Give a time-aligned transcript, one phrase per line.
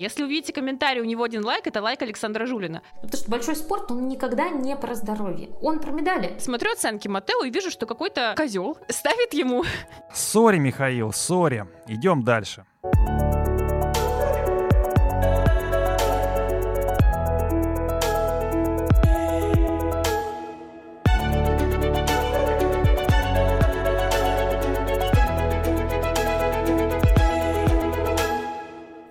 [0.00, 2.80] Если увидите комментарий, у него один лайк, это лайк Александра Жулина.
[3.02, 5.50] Потому что большой спорт, он никогда не про здоровье.
[5.60, 6.38] Он про медали.
[6.38, 9.62] Смотрю оценки Матео и вижу, что какой-то козел ставит ему.
[10.14, 11.66] Sorry, Михаил, sorry.
[11.86, 12.64] Идем дальше.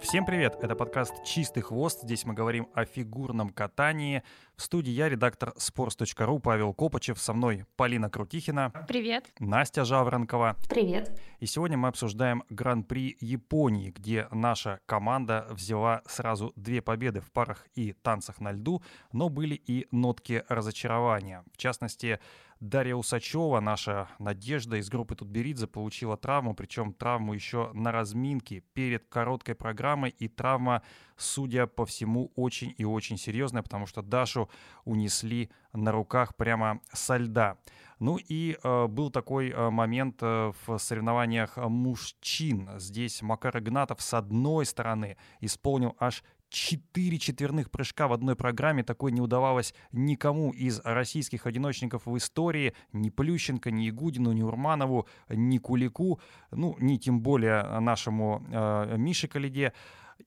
[0.09, 0.57] Всем привет!
[0.59, 2.01] Это подкаст «Чистый хвост».
[2.01, 4.23] Здесь мы говорим о фигурном катании.
[4.55, 7.21] В студии я, редактор sports.ru Павел Копачев.
[7.21, 8.73] Со мной Полина Крутихина.
[8.87, 9.31] Привет.
[9.37, 10.55] Настя Жаворонкова.
[10.67, 11.15] Привет.
[11.39, 17.67] И сегодня мы обсуждаем Гран-при Японии, где наша команда взяла сразу две победы в парах
[17.75, 18.81] и танцах на льду,
[19.11, 21.43] но были и нотки разочарования.
[21.53, 22.19] В частности,
[22.59, 29.07] Дарья Усачева, наша надежда из группы Тутберидзе, получила травму, причем травму еще на разминке перед
[29.07, 30.09] короткой программой.
[30.09, 30.81] И травма,
[31.15, 34.49] судя по всему, очень и очень серьезная, потому что Дашу
[34.83, 37.57] унесли на руках прямо со льда.
[37.99, 42.69] Ну и э, был такой э, момент э, в соревнованиях мужчин.
[42.77, 48.83] Здесь Макар Игнатов с одной стороны исполнил аж четыре четверных прыжка в одной программе.
[48.83, 52.73] Такое не удавалось никому из российских одиночников в истории.
[52.91, 56.19] Ни Плющенко, ни Игудину, ни Урманову, ни Кулику,
[56.51, 59.73] ну, ни тем более нашему э, Мише Калиде.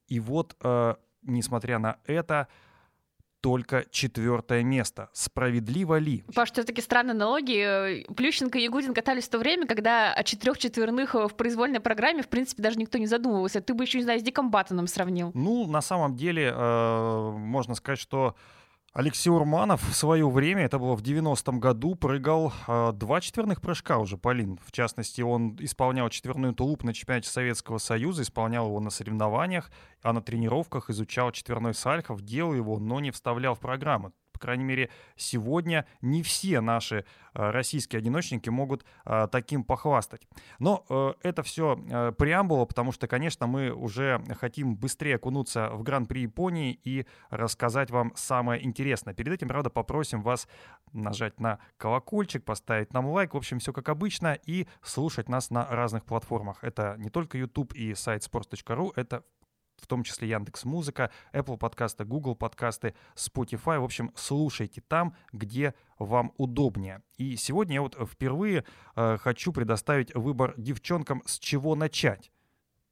[0.06, 2.48] И вот, э, несмотря на это,
[3.42, 5.10] только четвертое место.
[5.12, 6.24] Справедливо ли?
[6.34, 8.06] Паш, все-таки странные налоги.
[8.14, 12.28] Плющенко и Ягудин катались в то время, когда о четырех четверных в произвольной программе, в
[12.28, 13.60] принципе, даже никто не задумывался.
[13.60, 15.32] Ты бы еще, не знаю, с Диком Баттоном сравнил.
[15.34, 18.36] Ну, на самом деле, э, можно сказать, что
[18.94, 23.96] Алексей Урманов в свое время, это было в 90-м году, прыгал э, два четверных прыжка
[23.96, 24.58] уже, Полин.
[24.66, 29.70] В частности, он исполнял четверную тулуп на чемпионате Советского Союза, исполнял его на соревнованиях,
[30.02, 34.12] а на тренировках изучал четверной сальхов, делал его, но не вставлял в программы
[34.42, 40.27] крайней мере, сегодня не все наши э, российские одиночники могут э, таким похвастать.
[40.58, 41.77] Но э, это все
[42.18, 48.12] преамбула, потому что, конечно, мы уже хотим быстрее окунуться в Гран-при Японии и рассказать вам
[48.17, 49.14] самое интересное.
[49.14, 50.48] Перед этим, правда, попросим вас
[50.92, 55.67] нажать на колокольчик, поставить нам лайк, в общем, все как обычно, и слушать нас на
[55.67, 56.64] разных платформах.
[56.64, 59.22] Это не только YouTube и сайт sports.ru, это
[59.82, 63.78] в том числе Яндекс Музыка, Apple подкасты, Google подкасты, Spotify.
[63.80, 67.02] В общем, слушайте там, где вам удобнее.
[67.16, 72.30] И сегодня я вот впервые э, хочу предоставить выбор девчонкам, с чего начать.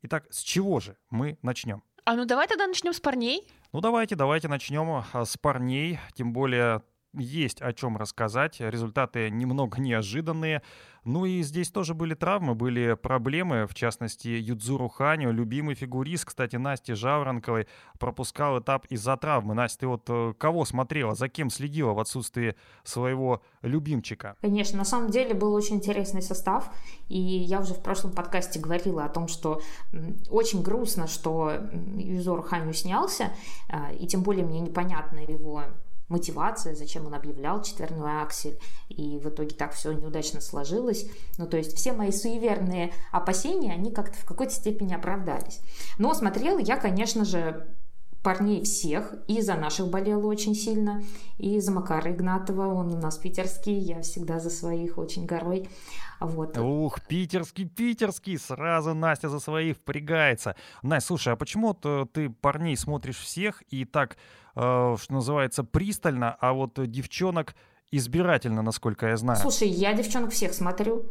[0.02, 1.82] Итак, с чего же мы начнем?
[2.04, 3.46] А ну давай тогда начнем с парней.
[3.72, 6.82] Ну давайте, давайте начнем э, с парней, тем более
[7.14, 8.60] есть о чем рассказать.
[8.60, 10.62] Результаты немного неожиданные.
[11.04, 13.66] Ну и здесь тоже были травмы, были проблемы.
[13.66, 17.68] В частности, Юдзуру Ханю, любимый фигурист, кстати, Насти Жаворонковой,
[17.98, 19.54] пропускал этап из-за травмы.
[19.54, 22.54] Настя, ты вот э, кого смотрела, за кем следила в отсутствии
[22.84, 24.36] своего любимчика?
[24.42, 26.70] Конечно, на самом деле был очень интересный состав.
[27.08, 29.62] И я уже в прошлом подкасте говорила о том, что
[30.28, 31.52] очень грустно, что
[31.96, 33.32] Юзору Ханю снялся.
[33.70, 35.64] А, и тем более мне непонятно его
[36.10, 41.06] мотивация, зачем он объявлял четверной аксель, и в итоге так все неудачно сложилось.
[41.38, 45.60] Ну, то есть все мои суеверные опасения, они как-то в какой-то степени оправдались.
[45.98, 47.74] Но смотрела я, конечно же,
[48.22, 51.02] парней всех, и за наших болела очень сильно,
[51.38, 55.68] и за Макара Игнатова, он у нас питерский, я всегда за своих очень горой.
[56.20, 56.58] Вот.
[56.58, 60.54] Ух, питерский, питерский, сразу Настя за своих впрягается.
[60.82, 64.16] Настя, слушай, а почему ты парней смотришь всех и так,
[64.54, 67.54] э, что называется, пристально, а вот девчонок
[67.90, 69.38] избирательно, насколько я знаю?
[69.40, 71.06] Слушай, я девчонок всех смотрю.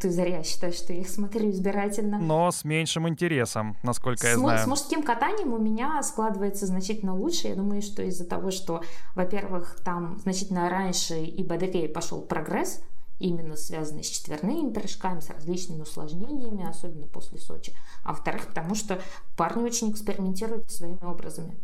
[0.00, 2.18] Ты зря считаешь, что я их смотрю избирательно.
[2.18, 4.58] Но с меньшим интересом, насколько я с, знаю.
[4.58, 7.48] С мужским катанием у меня складывается значительно лучше.
[7.48, 8.82] Я думаю, что из-за того, что,
[9.14, 12.82] во-первых, там значительно раньше и бодрее пошел прогресс,
[13.20, 17.72] именно связанный с четверными прыжками, с различными усложнениями, особенно после Сочи.
[18.02, 19.00] А во-вторых, потому что
[19.36, 21.58] парни очень экспериментируют своими образами.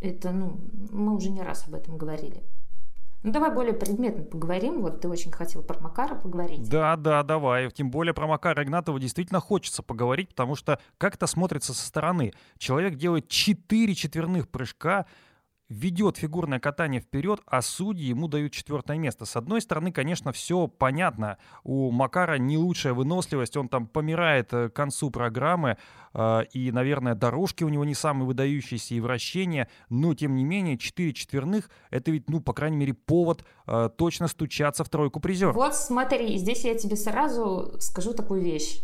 [0.00, 0.60] Это, ну,
[0.90, 2.42] мы уже не раз об этом говорили.
[3.22, 4.82] Ну, давай более предметно поговорим.
[4.82, 6.68] Вот ты очень хотел про Макара поговорить.
[6.68, 7.70] Да, да, давай.
[7.70, 12.32] Тем более про Макара Игнатова действительно хочется поговорить, потому что как это смотрится со стороны.
[12.58, 15.06] Человек делает четыре четверных прыжка,
[15.68, 19.24] ведет фигурное катание вперед, а судьи ему дают четвертое место.
[19.24, 21.38] С одной стороны, конечно, все понятно.
[21.64, 25.78] У Макара не лучшая выносливость, он там помирает э, к концу программы,
[26.14, 30.78] э, и, наверное, дорожки у него не самые выдающиеся и вращения, но, тем не менее,
[30.78, 35.54] 4 четверных— это ведь, ну, по крайней мере, повод э, точно стучаться в тройку призеров.
[35.54, 38.80] Вот смотри, здесь я тебе сразу скажу такую вещь.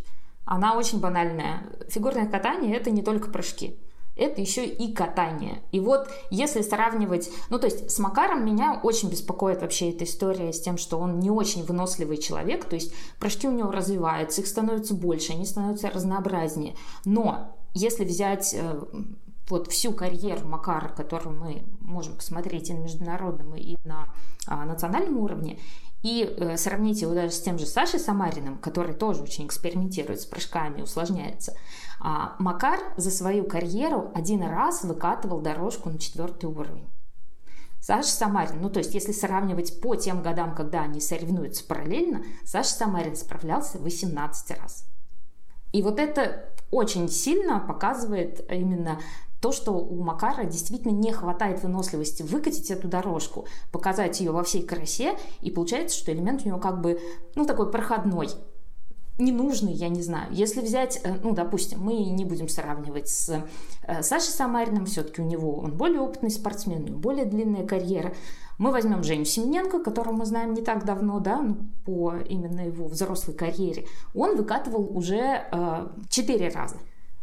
[0.47, 1.63] Она очень банальная.
[1.91, 3.79] Фигурное катание— это не только прыжки.
[4.19, 5.63] Это еще и катание.
[5.73, 10.53] И вот если сравнивать, ну то есть с Макаром меня очень беспокоит вообще эта история
[10.53, 14.47] с тем, что он не очень выносливый человек, то есть прыжки у него развиваются, их
[14.47, 16.75] становится больше, они становятся разнообразнее.
[17.05, 18.81] Но если взять э,
[19.49, 24.13] вот всю карьеру Макара, которую мы можем посмотреть и на международном, и на
[24.47, 25.59] а, национальном уровне,
[26.03, 30.27] и э, сравнить его даже с тем же Сашей Самариным, который тоже очень экспериментирует с
[30.27, 31.55] прыжками, усложняется.
[32.01, 36.89] А Макар за свою карьеру один раз выкатывал дорожку на четвертый уровень.
[37.81, 42.71] Саша Самарин, ну то есть если сравнивать по тем годам, когда они соревнуются параллельно, Саша
[42.71, 44.85] Самарин справлялся 18 раз.
[45.73, 49.01] И вот это очень сильно показывает именно
[49.41, 54.63] то, что у Макара действительно не хватает выносливости выкатить эту дорожку, показать ее во всей
[54.63, 57.01] красе, и получается, что элемент у него как бы,
[57.37, 58.31] ну, такой проходной,
[59.19, 60.29] ненужный, я не знаю.
[60.33, 63.45] Если взять, э, ну, допустим, мы не будем сравнивать с
[63.83, 68.15] э, Сашей Самариным, все-таки у него он более опытный спортсмен, более длинная карьера.
[68.59, 72.89] Мы возьмем Женю Семененко, которого мы знаем не так давно, да, ну, по именно его
[72.89, 73.87] взрослой карьере.
[74.15, 76.77] Он выкатывал уже э, 4 раза.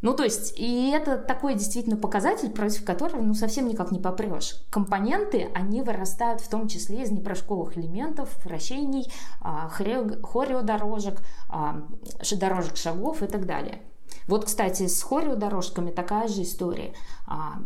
[0.05, 4.53] Ну, то есть, и это такой действительно показатель, против которого, ну, совсем никак не попрешь.
[4.69, 9.11] Компоненты, они вырастают в том числе из непрыжковых элементов, вращений,
[9.41, 11.87] а, хореодорожек, а,
[12.33, 13.81] дорожек шагов и так далее.
[14.27, 16.93] Вот, кстати, с хореодорожками такая же история.
[17.25, 17.63] А,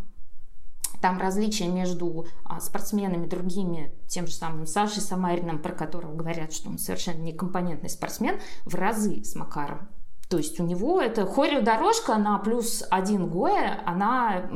[1.02, 2.26] там различия между
[2.62, 8.40] спортсменами другими, тем же самым Сашей Самарином, про которого говорят, что он совершенно некомпонентный спортсмен,
[8.64, 9.90] в разы с Макаром.
[10.30, 14.48] То есть у него эта хореодорожка на плюс один гоя, она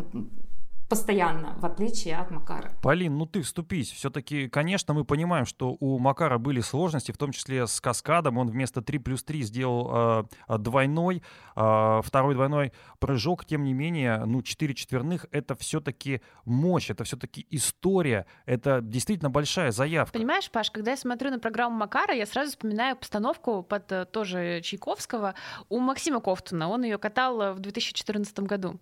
[0.88, 2.72] постоянно, в отличие от Макара.
[2.84, 3.92] Полин, ну ты вступись.
[3.92, 8.38] Все-таки, конечно, мы понимаем, что у Макара были сложности, в том числе с каскадом.
[8.38, 11.24] Он вместо 3 плюс 3 сделал э, двойной,
[11.56, 12.74] э, второй двойной
[13.04, 13.44] прыжок.
[13.44, 19.72] Тем не менее, ну 4 четверных— это все-таки мощь, это все-таки история, это действительно большая
[19.72, 20.18] заявка.
[20.18, 24.62] Понимаешь, Паш, когда я смотрю на программу Макара, я сразу вспоминаю постановку под э, тоже
[24.64, 25.36] Чайковского
[25.68, 26.70] у Максима Кофтуна.
[26.70, 28.80] Он ее катал э, в 2014 году.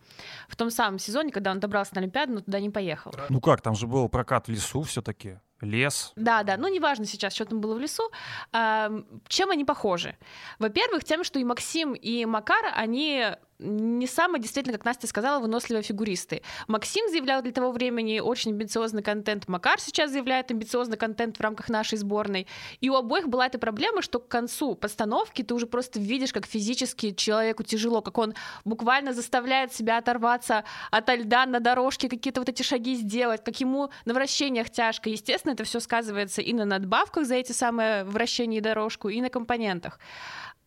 [0.47, 3.11] В том самом сезоне, когда он добрался на Олимпиаду, но туда не поехал.
[3.29, 5.39] Ну как, там же был прокат в лесу все-таки.
[5.61, 6.11] Лес.
[6.15, 6.57] Да, да.
[6.57, 8.09] Ну, неважно сейчас, что там было в лесу.
[8.51, 8.91] А,
[9.27, 10.17] чем они похожи?
[10.59, 15.83] Во-первых, тем, что и Максим, и Макар, они не самые, действительно, как Настя сказала, выносливые
[15.83, 16.41] фигуристы.
[16.67, 21.69] Максим заявлял для того времени очень амбициозный контент, Макар сейчас заявляет амбициозный контент в рамках
[21.69, 22.47] нашей сборной.
[22.79, 26.45] И у обоих была эта проблема, что к концу постановки ты уже просто видишь, как
[26.45, 28.33] физически человеку тяжело, как он
[28.65, 33.91] буквально заставляет себя оторваться от льда на дорожке, какие-то вот эти шаги сделать, как ему
[34.05, 35.09] на вращениях тяжко.
[35.09, 39.29] Естественно, это все сказывается и на надбавках за эти самые вращения и дорожку, и на
[39.29, 39.99] компонентах.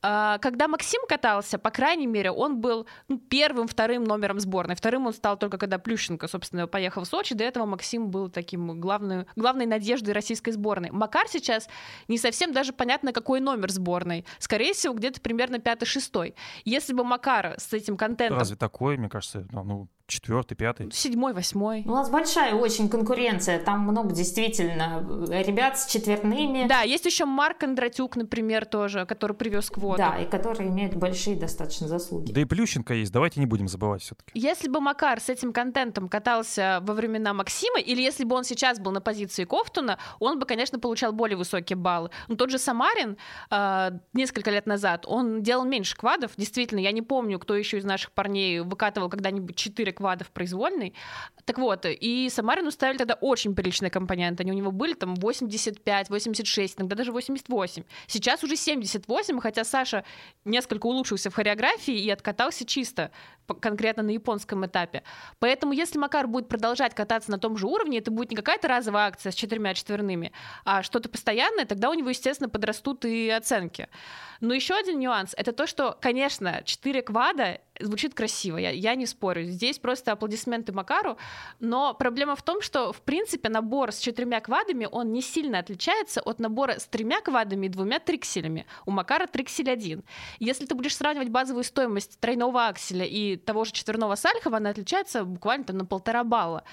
[0.06, 4.74] А, когда Максим катался, по крайней мере, он был ну, первым, вторым номером сборной.
[4.74, 7.34] Вторым он стал только когда Плющенко, собственно, поехал в Сочи.
[7.34, 10.90] До этого Максим был таким главной, главной надеждой российской сборной.
[10.90, 11.70] Макар сейчас
[12.06, 14.26] не совсем даже понятно, какой номер сборной.
[14.38, 16.34] Скорее всего, где-то примерно пятый-шестой.
[16.66, 18.36] Если бы Макар с этим контентом...
[18.36, 20.90] Разве такое, мне кажется, ну, Четвертый, пятый.
[20.92, 21.82] Седьмой, восьмой.
[21.86, 23.58] У нас большая очень конкуренция.
[23.58, 26.66] Там много действительно ребят с четверными.
[26.68, 29.96] Да, есть еще Марк Кондратюк, например, тоже, который привез квоту.
[29.96, 32.32] Да, и который имеет большие достаточно заслуги.
[32.32, 34.30] Да и Плющенко есть, давайте не будем забывать все-таки.
[34.34, 38.78] Если бы Макар с этим контентом катался во времена Максима, или если бы он сейчас
[38.78, 42.10] был на позиции Кофтуна, он бы, конечно, получал более высокие баллы.
[42.28, 43.16] Но тот же Самарин
[43.50, 46.32] э, несколько лет назад, он делал меньше квадов.
[46.36, 50.94] Действительно, я не помню, кто еще из наших парней выкатывал когда-нибудь 4 квадов произвольный.
[51.44, 54.42] Так вот, и Самарину ставили тогда очень приличные компоненты.
[54.42, 57.84] Они у него были там 85, 86, иногда даже 88.
[58.06, 60.04] Сейчас уже 78, хотя Саша
[60.44, 63.10] несколько улучшился в хореографии и откатался чисто
[63.60, 65.02] конкретно на японском этапе.
[65.38, 69.08] Поэтому если Макар будет продолжать кататься на том же уровне, это будет не какая-то разовая
[69.08, 70.32] акция с четырьмя четверными,
[70.64, 73.88] а что-то постоянное, тогда у него, естественно, подрастут и оценки.
[74.40, 79.06] Но еще один нюанс— это то, что, конечно, 4 квада звучит красиво, я, я не
[79.06, 79.44] спорю.
[79.44, 81.18] Здесь просто аплодисменты Макару,
[81.60, 86.22] но проблема в том, что, в принципе, набор с четырьмя квадами, он не сильно отличается
[86.22, 88.64] от набора с тремя квадами и двумя трикселями.
[88.86, 90.02] У Макара триксель один.
[90.38, 95.22] Если ты будешь сравнивать базовую стоимость тройного акселя и того же четверного Сальхова, она отличается
[95.22, 96.64] буквально там на полтора балла.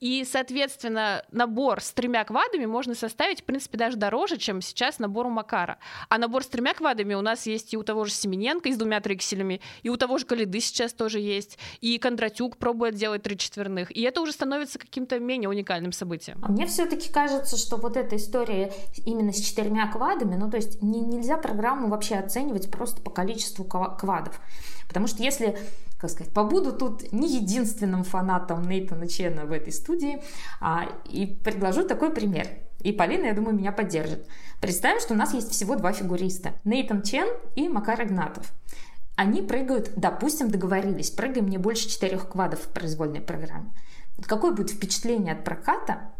[0.00, 5.26] И, соответственно, набор с тремя квадами можно составить, в принципе, даже дороже, чем сейчас набор
[5.26, 5.78] у Макара.
[6.10, 9.00] А набор с тремя квадами у нас есть и у того же Семененко с двумя
[9.00, 13.94] трикселями, и у того же Калиды сейчас тоже есть, и Кондратюк пробует делать три четверных.
[13.96, 16.38] И это уже становится каким-то менее уникальным событием.
[16.42, 18.72] А мне все-таки кажется, что вот эта история
[19.04, 23.64] именно с четырьмя квадами, ну то есть не, нельзя программу вообще оценивать просто по количеству
[23.64, 24.40] квадов.
[24.86, 25.58] Потому что если
[26.00, 30.22] как сказать, побуду тут не единственным фанатом Нейтана Чена в этой студии,
[30.60, 32.46] а, и предложу такой пример.
[32.80, 34.26] И Полина, я думаю, меня поддержит.
[34.60, 36.52] Представим, что у нас есть всего два фигуриста.
[36.64, 38.52] Нейтан Чен и Макар Игнатов.
[39.18, 43.72] Они прыгают, допустим, договорились, прыгаем не больше четырех квадов в произвольной программе.
[44.22, 46.12] Какое будет впечатление от проката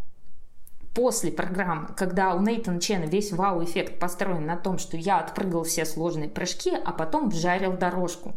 [0.97, 5.85] после программы, когда у Нейтана Чена весь вау-эффект построен на том, что я отпрыгал все
[5.85, 8.35] сложные прыжки, а потом вжарил дорожку.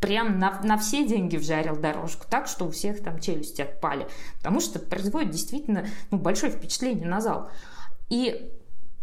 [0.00, 4.08] Прям на, на все деньги вжарил дорожку, так что у всех там челюсти отпали.
[4.38, 7.50] Потому что производит действительно ну, большое впечатление на зал.
[8.08, 8.50] И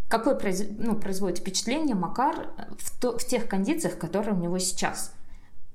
[0.10, 5.14] какое произ, ну, производит впечатление Макар в, то, в тех кондициях, которые у него сейчас–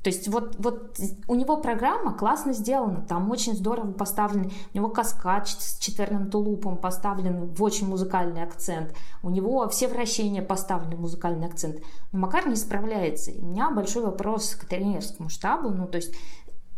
[0.04, 4.90] то есть вот, вот у него программа классно сделана, там очень здорово поставлен, у него
[4.90, 11.00] каскад с четверным тулупом поставлен в очень музыкальный акцент, у него все вращения поставлены в
[11.00, 11.80] музыкальный акцент.
[12.12, 13.30] Но Макар не справляется.
[13.30, 16.14] И у меня большой вопрос к тренерскому штабу, ну то есть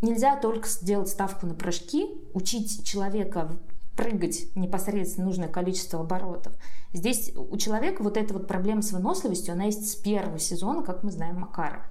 [0.03, 3.51] нельзя только сделать ставку на прыжки, учить человека
[3.97, 6.53] прыгать непосредственно нужное количество оборотов.
[6.93, 11.03] Здесь у человека вот эта вот проблема с выносливостью, она есть с первого сезона, как
[11.03, 11.91] мы знаем Макара.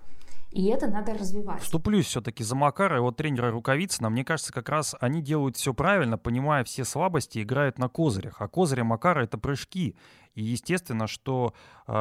[0.56, 1.62] И это надо развивать.
[1.62, 4.10] Вступлюсь все-таки за Макара, его тренера Рукавицына.
[4.10, 8.42] Мне кажется, как раз они делают все правильно, понимая все слабости, играют на козырях.
[8.42, 9.98] А козыря Макара— это прыжки.
[10.34, 11.54] И естественно, что
[11.88, 11.92] э,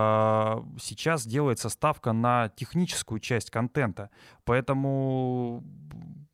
[0.80, 4.10] сейчас делается ставка на техническую часть контента.
[4.44, 5.64] Поэтому,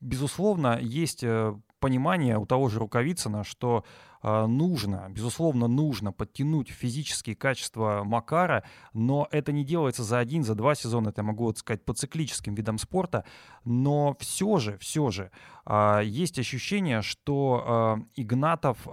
[0.02, 3.84] безусловно, есть э, понимание у того же Рукавицына, что
[4.22, 10.54] э, нужно, безусловно, нужно подтянуть физические качества Макара, но это не делается за один, за
[10.54, 13.25] два сезона, это я могу вот сказать по циклическим видам спорта,
[13.64, 15.30] но все же, все же
[15.66, 18.87] э, есть ощущение, что э, Игнатов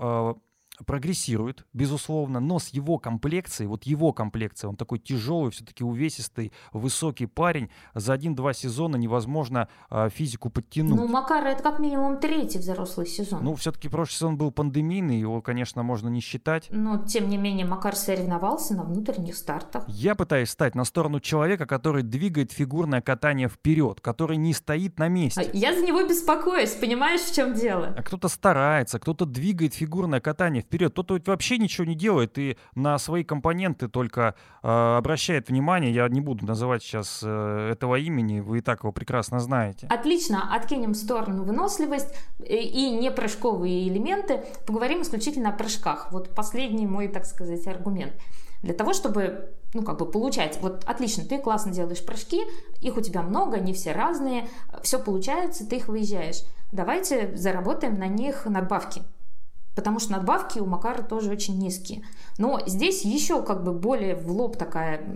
[0.86, 7.26] прогрессирует, безусловно, но с его комплекцией, вот его комплекцией, он такой тяжелый, все-таки увесистый, высокий
[7.26, 10.96] парень, за один-два сезона невозможно э, физику подтянуть.
[10.96, 13.44] Ну, Макара это как минимум третий взрослый сезон.
[13.44, 16.68] Ну, все-таки прошлый сезон был пандемийный, его, конечно, можно не считать.
[16.70, 19.84] Но, тем не менее, Макар соревновался на внутренних стартах.
[19.88, 25.08] Я пытаюсь стать на сторону человека, который двигает фигурное катание вперед, который не стоит на
[25.08, 25.42] месте.
[25.42, 27.94] А я за него беспокоюсь, понимаешь, в чем дело?
[27.98, 30.94] А кто-то старается, кто-то двигает фигурное катание вперед.
[30.94, 35.92] Тот ведь вообще ничего не делает и на свои компоненты только э, обращает внимание.
[35.94, 39.88] Я не буду называть сейчас э, этого имени, вы и так его прекрасно знаете.
[39.88, 44.44] Отлично, откинем в сторону выносливость и не прыжковые элементы.
[44.66, 46.12] Поговорим исключительно о прыжках.
[46.12, 48.14] Вот последний мой, так сказать, аргумент.
[48.62, 52.42] Для того, чтобы ну, как бы получать, вот отлично, ты классно делаешь прыжки,
[52.82, 54.48] их у тебя много, они все разные,
[54.82, 56.44] все получается, ты их выезжаешь.
[56.72, 59.04] Давайте заработаем на них надбавки
[59.78, 62.02] потому что надбавки у Макара тоже очень низкие.
[62.40, 65.08] Но здесь еще как бы более в лоб такая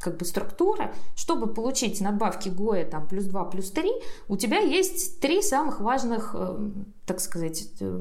[0.00, 0.94] как бы структура.
[1.14, 3.90] Чтобы получить надбавки ГОЭ там плюс 2, плюс 3,
[4.28, 6.70] у тебя есть три самых важных, э,
[7.04, 8.00] так сказать, э,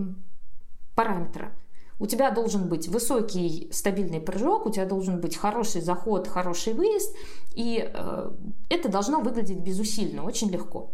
[0.95, 1.51] параметра.
[1.99, 7.13] У тебя должен быть высокий стабильный прыжок, у тебя должен быть хороший заход, хороший выезд,
[7.53, 8.31] и э,
[8.69, 10.89] это должно выглядеть безусильно, очень легко.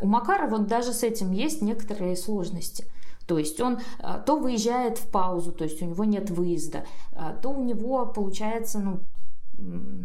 [0.00, 2.86] У Макара вот даже с этим есть некоторые сложности–
[3.30, 7.32] то есть он а, то выезжает в паузу, то есть у него нет выезда, а,
[7.32, 10.04] то у него получается ну,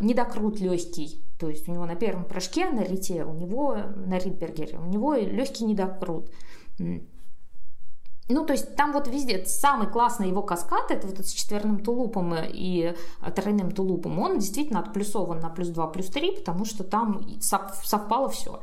[0.00, 1.22] недокрут легкий.
[1.38, 5.12] То есть у него на первом прыжке на рите, у него на Ридбергере, у него
[5.12, 6.32] легкий недокрут.
[6.78, 12.36] Ну, то есть там вот везде самый классный его каскад, это вот с четверным тулупом
[12.42, 12.94] и
[13.34, 18.62] тройным тулупом, он действительно отплюсован на плюс 2, плюс 3, потому что там совпало все.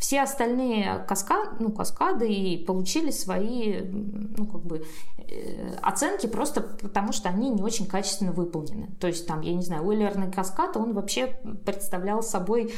[0.00, 4.86] Все остальные каскад, ну, каскады и получили свои ну, как бы,
[5.18, 8.88] э, оценки просто потому, что они не очень качественно выполнены.
[8.98, 12.72] То есть там, я не знаю, Уиллерный каскад, он вообще представлял собой,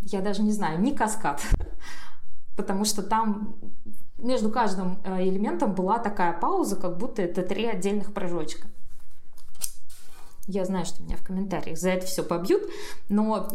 [0.00, 1.42] я даже не знаю, не каскад,
[2.56, 3.54] потому что там
[4.16, 8.68] между каждым э, элементом была такая пауза, как будто это три отдельных прыжочка.
[10.46, 12.62] Я знаю, что меня в комментариях за это все побьют,
[13.08, 13.48] но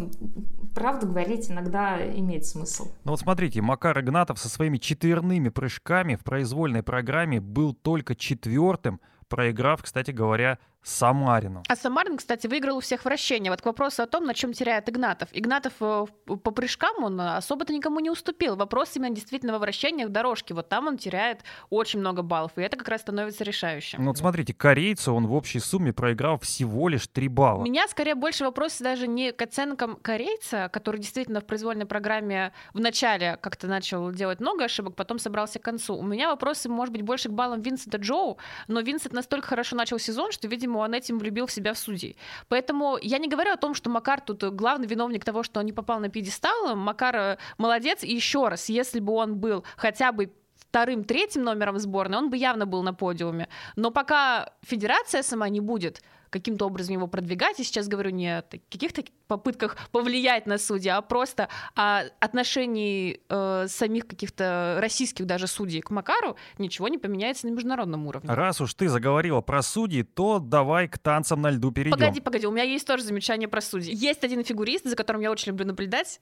[0.74, 2.92] правду говорить иногда имеет смысл.
[3.04, 9.01] Ну вот смотрите, Макар Игнатов со своими четверными прыжками в произвольной программе был только четвертым,
[9.27, 11.63] проиграв, кстати говоря, Самарину.
[11.68, 13.50] А Самарин, кстати, выиграл у всех вращения.
[13.50, 15.30] Вот к вопросу о том, на чем теряет Игнатов.
[15.32, 18.56] Игнатов э, по прыжкам он особо-то никому не уступил.
[18.56, 20.54] Вопрос именно действительно во вращениях дорожки.
[20.54, 21.39] Вот там он теряет
[21.72, 24.00] очень много баллов, и это как раз становится решающим.
[24.00, 27.62] Ну вот смотрите, корейцу он в общей сумме проиграл всего лишь 3 балла.
[27.62, 32.54] У меня скорее больше вопрос даже не к оценкам корейца, который действительно в произвольной программе
[32.75, 35.96] в начале как-то начал делать много ошибок, потом собрался к концу.
[35.96, 38.38] У меня вопросы, может быть, больше к баллам Винсента Джоу,
[38.68, 41.77] но Винсент настолько хорошо начал сезон, что, видимо, поэтому он этим влюбил в себя в
[41.77, 42.15] судей.
[42.50, 45.74] Поэтому я не говорю о том, что Макар тут главный виновник того, что он не
[45.74, 46.75] попал на пьедестал.
[46.75, 48.03] Макар э, молодец.
[48.03, 50.32] И еще раз, если бы он был хотя бы
[50.75, 53.48] вторым, третьим номером сборной, он бы явно был на подиуме.
[53.77, 57.60] Но пока федерация сама не будет каким-то образом его продвигать.
[57.60, 63.67] Я сейчас говорю не о каких-то попытках повлиять на судья, а просто о отношении э,
[63.70, 68.29] самих каких-то российских даже судей к Макару ничего не поменяется на международном уровне.
[68.34, 71.98] Раз уж ты заговорила про судей, то давай к танцам на льду перейдем.
[71.98, 73.94] Погоди, погоди, у меня есть тоже замечание про судей.
[73.94, 76.20] Есть один фигурист, за которым я очень люблю наблюдать,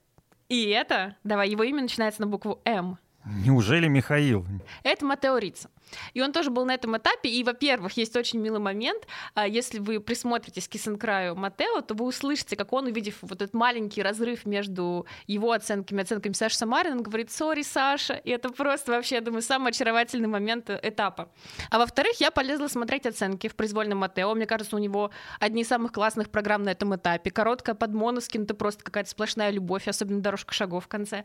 [0.48, 2.98] и это, давай, его имя начинается на букву М.
[3.24, 4.46] Неужели Михаил?
[4.82, 5.70] Это Матео Рица.
[6.12, 7.28] И он тоже был на этом этапе.
[7.28, 9.06] И, во-первых, есть очень милый момент.
[9.34, 13.54] А, если вы присмотритесь к Кисенкраю Матео, то вы услышите, как он, увидев вот этот
[13.54, 18.14] маленький разрыв между его оценками и оценками Саши Самарина, говорит «Сори, Саша».
[18.14, 21.30] И это просто вообще, я думаю, самый очаровательный момент этапа.
[21.70, 24.34] А во-вторых, я полезла смотреть оценки в произвольном Матео.
[24.34, 25.10] Мне кажется, у него
[25.40, 27.30] одни из самых классных программ на этом этапе.
[27.30, 31.24] Короткая под Моноскин— это просто какая-то сплошная любовь, особенно дорожка шагов в конце.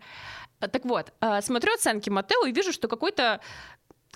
[0.60, 3.40] Так вот, а, смотрю оценки Матео и вижу, что какой-то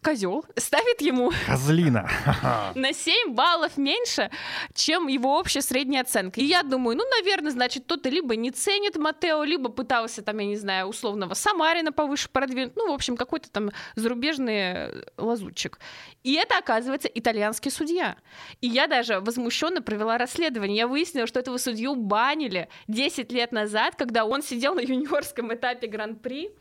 [0.04, 2.10] козел ставит ему Козлина.
[2.76, 4.30] на 7 баллов меньше,
[4.74, 6.40] чем его общая средняя оценка.
[6.40, 10.46] И я думаю, ну, наверное, значит, кто-то либо не ценит Матео, либо пытался там, я
[10.46, 12.76] не знаю, условного Самарина повыше продвинуть.
[12.76, 15.80] Ну, в общем, какой-то там зарубежный лазутчик.
[16.24, 18.18] И это, оказывается, итальянский судья.
[18.62, 20.78] И я даже возмущенно провела расследование.
[20.78, 25.88] Я выяснила, что этого судью банили 10 лет назад, когда он сидел на юниорском этапе
[25.88, 26.52] Гран-при.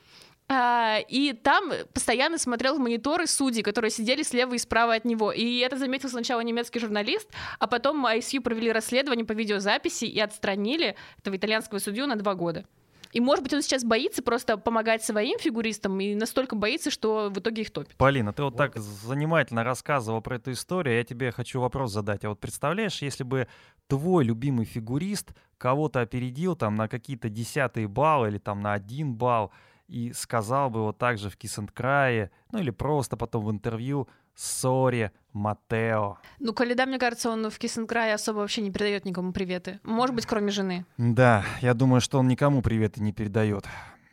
[0.49, 5.33] А, и там постоянно смотрел в мониторы судьи, которые сидели слева и справа от него.
[5.33, 10.97] И это заметил сначала немецкий журналист, а потом ISU провели расследование по видеозаписи и отстранили
[11.19, 12.67] этого итальянского судью на два года.
[13.13, 17.39] И, может быть, он сейчас боится просто помогать своим фигуристам и настолько боится, что в
[17.39, 17.95] итоге их топит.
[17.97, 20.97] Полина, ты вот так занимательно рассказывала про эту историю.
[20.97, 22.25] Я тебе хочу вопрос задать.
[22.25, 23.49] А вот представляешь, если бы
[23.87, 29.53] твой любимый фигурист кого-то опередил там на какие-то десятые баллы или там на один балл,
[29.93, 33.45] и сказал бы вот так же в kiss and cry е, ну или просто потом
[33.45, 36.17] в интервью Sorry, Матео.
[36.39, 39.33] Ну, Коляда, мне кажется, он в kiss and cry е особо вообще не передает никому
[39.33, 39.81] приветы.
[39.83, 40.87] Может быть, кроме жены.
[40.97, 43.67] Да, я думаю, что он никому приветы не передает.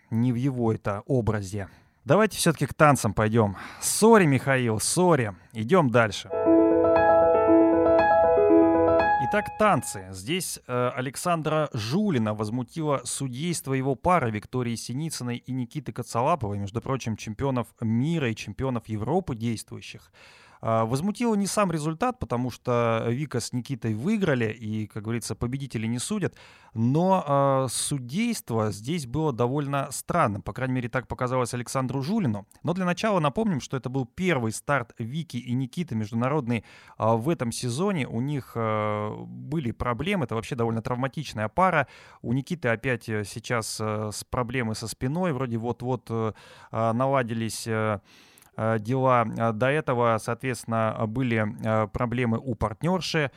[0.09, 1.69] Не в его это образе.
[2.03, 3.55] Давайте все-таки к танцам пойдем.
[3.79, 5.33] Sorry, Михаил, sorry.
[5.53, 6.29] Идем дальше.
[9.31, 10.07] Итак, танцы.
[10.09, 17.15] Здесь э, Александра Жулина возмутила судейство его пары Виктории Синицыной и Никиты Коцалаповой, между прочим,
[17.15, 20.11] чемпионов мира и чемпионов Европы действующих.
[20.61, 25.87] А, возмутило не сам результат, потому что Вика с Никитой выиграли, и, как говорится, победители
[25.87, 26.35] не судят,
[26.73, 32.45] но э, судейство здесь было довольно странным, по крайней мере, так показалось Александру Жулину.
[32.63, 36.65] Но для начала напомним, что это был первый старт Вики и Никиты международный
[36.97, 38.07] э, в этом сезоне.
[38.07, 41.87] У них э, были проблемы, это вообще довольно травматичная пара.
[42.21, 46.33] У Никиты опять сейчас э, с проблемы со спиной, вроде вот-вот э,
[46.71, 47.67] наладились...
[48.59, 49.25] Э, дела.
[49.37, 53.31] Э, до этого, соответственно, были э, проблемы у партнерши,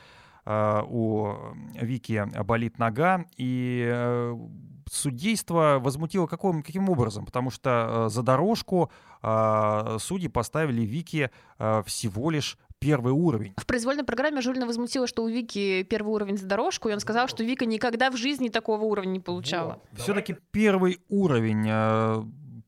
[0.45, 1.35] у
[1.81, 4.35] Вики болит нога, и
[4.91, 7.27] судейство возмутило каким, каким образом?
[7.27, 11.31] Потому что за дорожку судьи поставили Вики
[11.85, 13.55] всего лишь первый уровень.
[13.57, 17.29] В произвольной программе Жульна возмутила, что у Вики первый уровень за дорожку, и он сказал,
[17.29, 19.79] что Вика никогда в жизни такого уровня не получала.
[19.93, 20.01] Вот.
[20.01, 21.69] Все-таки первый уровень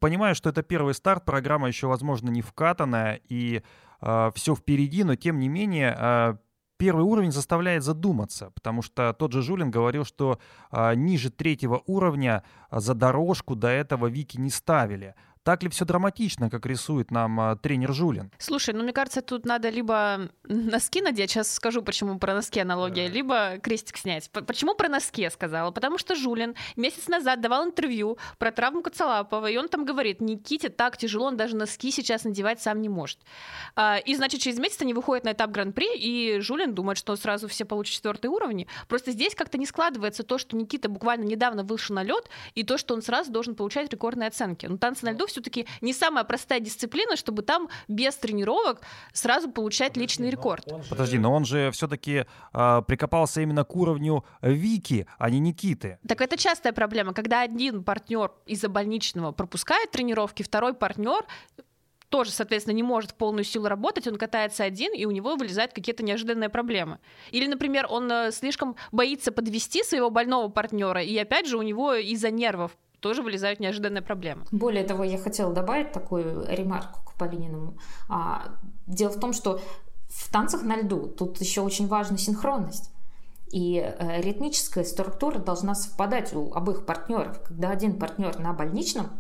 [0.05, 3.63] понимаю, что это первый старт, программа еще, возможно, не вкатанная, и
[4.03, 6.37] э, все впереди, но тем не менее э,
[6.77, 10.39] первый уровень заставляет задуматься, потому что тот же Жулин говорил, что
[10.71, 15.15] э, ниже третьего уровня за дорожку до этого Вики не ставили.
[15.45, 18.33] Так ли все драматично, как рисует нам а, тренер Жулин?
[18.39, 23.09] Слушай, ну мне кажется, тут надо либо носки надеть, сейчас скажу, почему про носки аналогия,
[23.09, 23.15] да.
[23.15, 24.31] либо крестик снять.
[24.31, 25.71] Почему про носки я сказала?
[25.71, 30.71] Потому что Жулин месяц назад давал интервью про травму Коцалапова, и он там говорит, Никите
[30.71, 33.19] так тяжело, он даже носки сейчас надевать сам не может.
[33.77, 37.49] А, и, значит, через месяц они выходят на этап Гран-при, и Жулин думает, что сразу
[37.49, 38.67] все получат четвертый уровень.
[38.89, 42.79] Просто здесь как-то не складывается то, что Никита буквально недавно вышел на лед, и то,
[42.79, 44.65] что он сразу должен получать рекордные оценки.
[44.65, 48.81] Ну, танцы на льду все-таки не самая простая дисциплина, чтобы там без тренировок
[49.13, 50.65] сразу получать личный рекорд.
[50.89, 55.99] Подожди, но он же все-таки э, а, прикопался именно к уровню Вики, а не Никиты.
[56.07, 61.25] Так это частая проблема, когда один партнер из-за больничного пропускает тренировки, второй партнер
[62.15, 65.73] тоже, соответственно, не может в полную силу работать, он катается один, и у него вылезают
[65.73, 67.01] какие-то неожиданные проблемы.
[67.33, 71.93] Или, например, он э, слишком боится подвести своего больного партнера, и опять же у него
[71.95, 74.45] из-за нервов тоже вылезают неожиданные проблемы.
[74.53, 77.79] Более того, я хотела добавить такую ремарку к Полининому.
[78.09, 78.45] А,
[78.87, 79.61] дело в том, что
[80.07, 82.93] в танцах на льду тут еще очень важна синхронность.
[83.51, 87.41] И э, ритмическая структура должна совпадать у обоих партнеров.
[87.43, 89.11] Когда один партнер на больничном,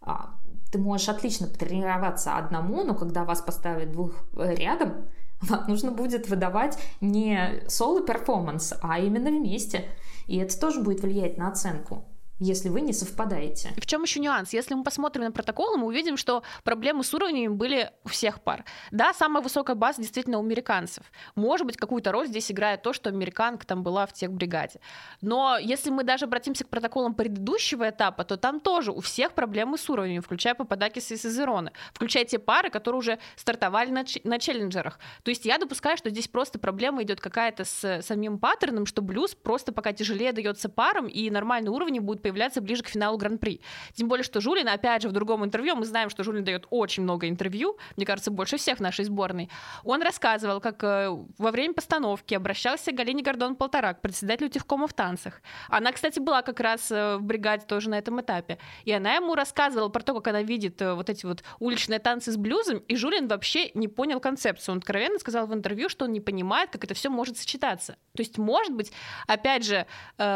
[0.00, 0.36] а,
[0.76, 5.06] ты можешь отлично потренироваться одному, но когда вас поставят двух э, рядом,
[5.40, 9.86] вам нужно будет выдавать не соло-перформанс, а именно вместе.
[10.26, 12.04] И это тоже будет влиять на оценку
[12.38, 13.70] если вы не совпадаете.
[13.76, 14.52] В чем еще нюанс?
[14.52, 18.64] Если мы посмотрим на протокол, мы увидим, что проблемы с уровнями были у всех пар.
[18.90, 21.04] Да, самая высокая база действительно у американцев.
[21.34, 24.80] Может быть, какую-то роль здесь играет то, что американка там была в тех бригаде.
[25.22, 29.78] Но если мы даже обратимся к протоколам предыдущего этапа, то там тоже у всех проблемы
[29.78, 34.98] с уровнями, включая Пападакис и Сезерона, включая те пары, которые уже стартовали на, на челленджерах.
[35.22, 39.34] То есть я допускаю, что здесь просто проблема идет какая-то с самим паттерном, что блюз
[39.34, 43.60] просто пока тяжелее дается парам, и нормальные уровни будут появляться ближе к финалу Гран-при.
[43.94, 47.04] Тем более, что Жулин, опять же, в другом интервью, мы знаем, что Жулин дает очень
[47.04, 49.48] много интервью, мне кажется, больше всех нашей сборной.
[49.84, 55.40] Он рассказывал, как э, во время постановки обращался к Галине Гордон-Полторак, председателю Тевкома в танцах.
[55.68, 58.58] Она, кстати, была как раз э, в бригаде тоже на этом этапе.
[58.84, 62.32] И она ему рассказывала про то, как она видит э, вот эти вот уличные танцы
[62.32, 64.72] с блюзом, и Жулин вообще не понял концепцию.
[64.72, 67.92] Он откровенно сказал в интервью, что он не понимает, как это все может сочетаться.
[68.16, 68.90] То есть, может быть,
[69.28, 69.86] опять же,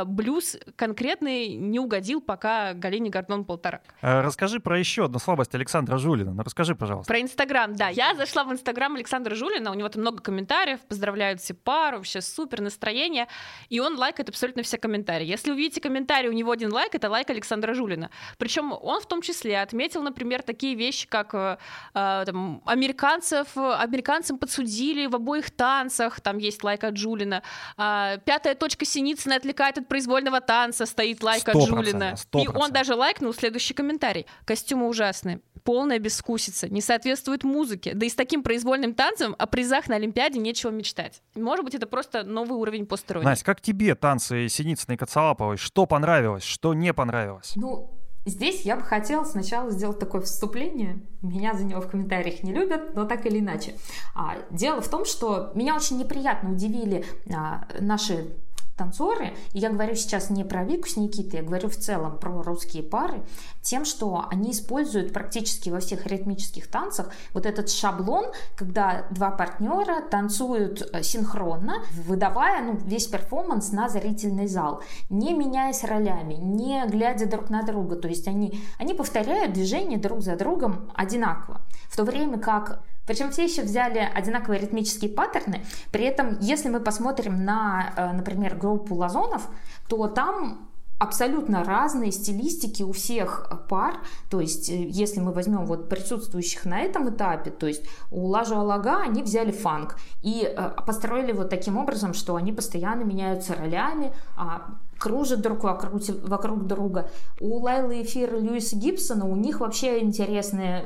[0.04, 3.80] блюз конкретный не угодил пока Галине Гордон полтора.
[4.02, 6.32] Э, расскажи про еще одну слабость Александра Жулина.
[6.32, 7.12] Ну, расскажи, пожалуйста.
[7.12, 7.88] Про Инстаграм, да.
[7.88, 12.20] Я зашла в Инстаграм Александра Жулина, у него там много комментариев, поздравляют все пару, вообще
[12.20, 13.26] супер настроение,
[13.68, 15.26] и он лайкает абсолютно все комментарии.
[15.26, 18.10] Если увидите комментарий, у него один лайк, это лайк Александра Жулина.
[18.38, 21.56] Причем он в том числе отметил, например, такие вещи, как э,
[21.94, 27.42] э там, американцев, американцам подсудили в обоих танцах, там есть лайк от Жулина.
[27.76, 32.14] Э, пятая точка Синицына отвлекает от произвольного танца, стоит лайк от Жулина.
[32.34, 34.26] И он даже лайкнул следующий комментарий.
[34.44, 37.92] Костюмы ужасные, полная бескусица, не соответствует музыке.
[37.94, 41.22] Да и с таким произвольным танцем о призах на Олимпиаде нечего мечтать.
[41.34, 43.26] Может быть, это просто новый уровень постеронии.
[43.26, 45.56] Настя, как тебе танцы Синицыной и Коцалаповой?
[45.56, 47.52] Что понравилось, что не понравилось?
[47.56, 51.00] Ну, Здесь я бы хотела сначала сделать такое вступление.
[51.22, 53.74] Меня за него в комментариях не любят, но так или иначе.
[54.14, 57.04] А, дело в том, что меня очень неприятно удивили
[57.34, 58.36] а, наши
[58.80, 62.42] танцоры, и я говорю сейчас не про Вику с Никитой, я говорю в целом про
[62.42, 63.22] русские пары,
[63.60, 68.24] тем, что они используют практически во всех ритмических танцах вот этот шаблон,
[68.56, 75.84] когда два партнера танцуют э, синхронно, выдавая ну, весь перформанс на зрительный зал, не меняясь
[75.84, 80.90] ролями, не глядя друг на друга, то есть они, они повторяют движения друг за другом
[80.94, 85.64] одинаково, в то время как причем все еще взяли одинаковые ритмические паттерны.
[85.90, 89.48] При этом, если мы посмотрим на, э, например, группу лазонов,
[89.88, 90.70] то там
[91.00, 93.94] абсолютно разные стилистики у всех пар.
[94.30, 98.54] То есть, э, если мы возьмем вот присутствующих на этом этапе, то есть у Лажу
[98.54, 104.14] Алага они взяли фанк и э, построили вот таким образом, что они постоянно меняются ролями,
[104.36, 107.10] а кружат друг вокруг, вокруг друга.
[107.40, 110.84] У Лайлы Эфира Льюиса Гибсона у них вообще интересная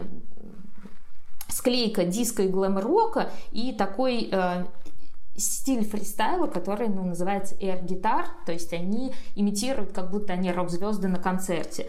[1.54, 4.64] склейка диска и глэм-рока и такой э,
[5.36, 11.18] стиль фристайла, который ну, называется air-гитар, то есть они имитируют, как будто они рок-звезды на
[11.18, 11.88] концерте.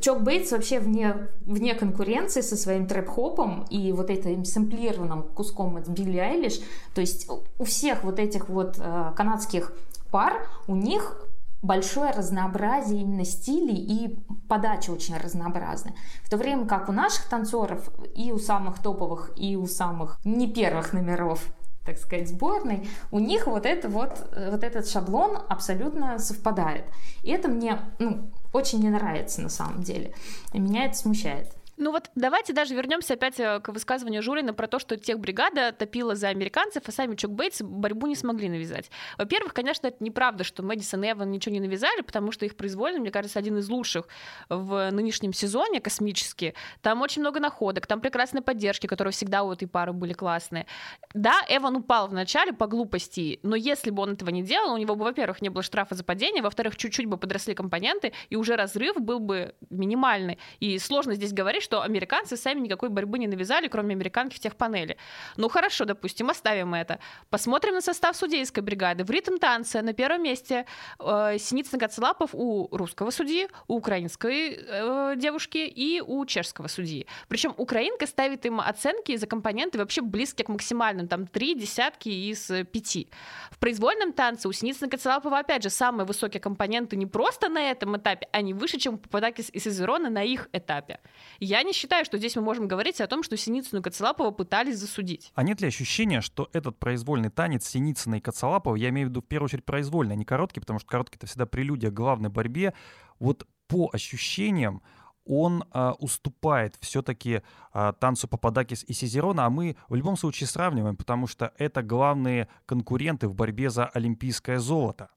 [0.00, 5.88] Чок Бейтс вообще вне, вне конкуренции со своим трэп-хопом и вот этим сэмплированным куском от
[5.88, 6.60] Билли Айлиш.
[6.94, 7.28] То есть
[7.58, 9.72] у всех вот этих вот э, канадских
[10.12, 11.25] пар, у них
[11.62, 15.94] большое разнообразие именно стилей и подача очень разнообразная.
[16.22, 20.52] В то время как у наших танцоров и у самых топовых, и у самых не
[20.52, 21.52] первых номеров
[21.84, 26.84] так сказать, сборной, у них вот, это вот, вот этот шаблон абсолютно совпадает.
[27.22, 30.12] И это мне ну, очень не нравится на самом деле.
[30.52, 31.54] Меня это смущает.
[31.78, 35.72] Ну вот давайте даже вернемся опять э, к высказыванию Жулина про то, что тех бригада
[35.72, 38.90] топила за американцев, а сами Чук Бейтс борьбу не смогли навязать.
[39.18, 43.00] Во-первых, конечно, это неправда, что Мэдисон и Эван ничего не навязали, потому что их произвольно,
[43.00, 44.08] мне кажется, один из лучших
[44.48, 46.54] в нынешнем сезоне космически.
[46.80, 50.66] Там очень много находок, там прекрасная поддержки, которые всегда у этой пары были классные.
[51.12, 54.78] Да, Эван упал в начале по глупости, но если бы он этого не делал, у
[54.78, 58.56] него бы, во-первых, не было штрафа за падение, во-вторых, чуть-чуть бы подросли компоненты, и уже
[58.56, 60.38] разрыв был бы минимальный.
[60.58, 64.96] И сложно здесь говорить, что американцы сами никакой борьбы не навязали, кроме американки в техпанели.
[65.36, 67.00] Ну хорошо, допустим, оставим это.
[67.28, 69.02] Посмотрим на состав судейской бригады.
[69.02, 70.64] В ритм танце на первом месте
[71.00, 77.06] э, Синицын Гацелапов у русского судьи, у украинской э, девушки и у чешского судьи.
[77.28, 82.46] Причем украинка ставит им оценки за компоненты вообще близкие к максимальным, там три десятки из
[82.72, 83.08] пяти.
[83.50, 87.96] В произвольном танце у Синицына Гацелапова опять же самые высокие компоненты не просто на этом
[87.96, 91.00] этапе, они выше, чем у Пападакис и Сезерона на их этапе.
[91.40, 94.30] Я Я не считаю, что здесь мы можем говорить о том, что Синицыну и Коцелапова
[94.30, 95.32] пытались засудить.
[95.34, 99.22] А нет ли ощущения, что этот произвольный танец Синицына и Коцелапова, я имею в виду
[99.22, 102.28] в первую очередь произвольный, а не короткий, потому что короткий— это всегда прелюдия к главной
[102.28, 102.74] борьбе,
[103.18, 104.82] вот по ощущениям
[105.24, 107.40] он а, уступает все-таки
[107.72, 112.48] а, танцу Пападакис и Сизерона, а мы в любом случае сравниваем, потому что это главные
[112.66, 115.08] конкуренты в борьбе за олимпийское золото.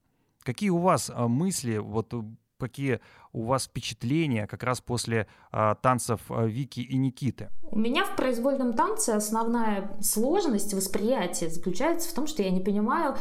[0.42, 2.14] Какие у вас а, мысли, вот
[2.60, 3.00] какие
[3.32, 7.50] у вас впечатления как раз после а, танцев а, Вики и Никиты?
[7.62, 13.16] У меня в произвольном танце основная сложность восприятия заключается в том, что я не понимаю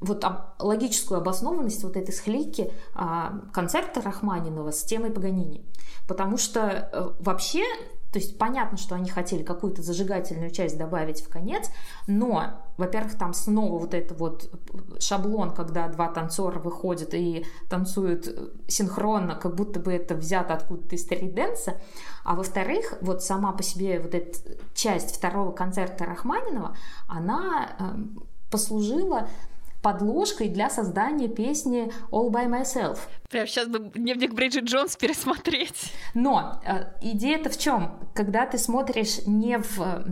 [0.00, 5.64] вот об, логическую обоснованность вот этой схлейки а, концерта Рахманинова с темой Паганини.
[6.06, 7.64] Потому что э, вообще
[8.12, 11.70] то есть понятно, что они хотели какую-то зажигательную часть добавить в конец,
[12.06, 14.50] но, во-первых, там снова вот это вот
[14.98, 18.26] шаблон, когда два танцора выходят и танцуют
[18.66, 21.78] синхронно, как будто бы это взято откуда-то из стрит-дэнса.
[22.24, 24.38] А во-вторых, вот сама по себе вот эта
[24.74, 26.76] часть второго концерта Рахманинова,
[27.08, 27.84] она э,
[28.50, 29.28] послужила
[29.82, 32.98] подложкой для создания песни All By Myself.
[33.30, 35.92] Прям сейчас бы дневник Бриджит Джонс пересмотреть.
[36.14, 37.98] Но э, идея-то в чем?
[38.14, 40.04] Когда ты смотришь не в э,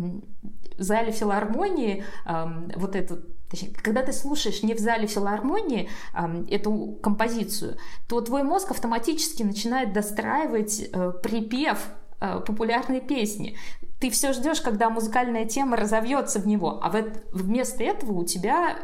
[0.78, 2.44] зале филармонии э,
[2.76, 7.76] вот эту Точнее, когда ты слушаешь не в зале филармонии э, эту композицию,
[8.08, 11.78] то твой мозг автоматически начинает достраивать э, припев
[12.20, 13.56] э, популярной песни.
[14.00, 18.76] Ты все ждешь, когда музыкальная тема разовьется в него, а в, вместо этого у тебя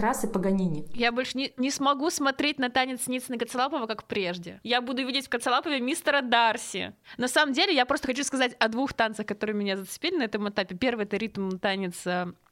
[0.00, 0.86] раз и Паганини.
[0.94, 4.60] Я больше не, не смогу смотреть на танец Ницына Коцелапова, как прежде.
[4.62, 6.94] Я буду видеть в Коцелапове мистера Дарси.
[7.16, 10.48] На самом деле, я просто хочу сказать о двух танцах, которые меня зацепили на этом
[10.48, 10.74] этапе.
[10.76, 12.04] Первый— это ритм танец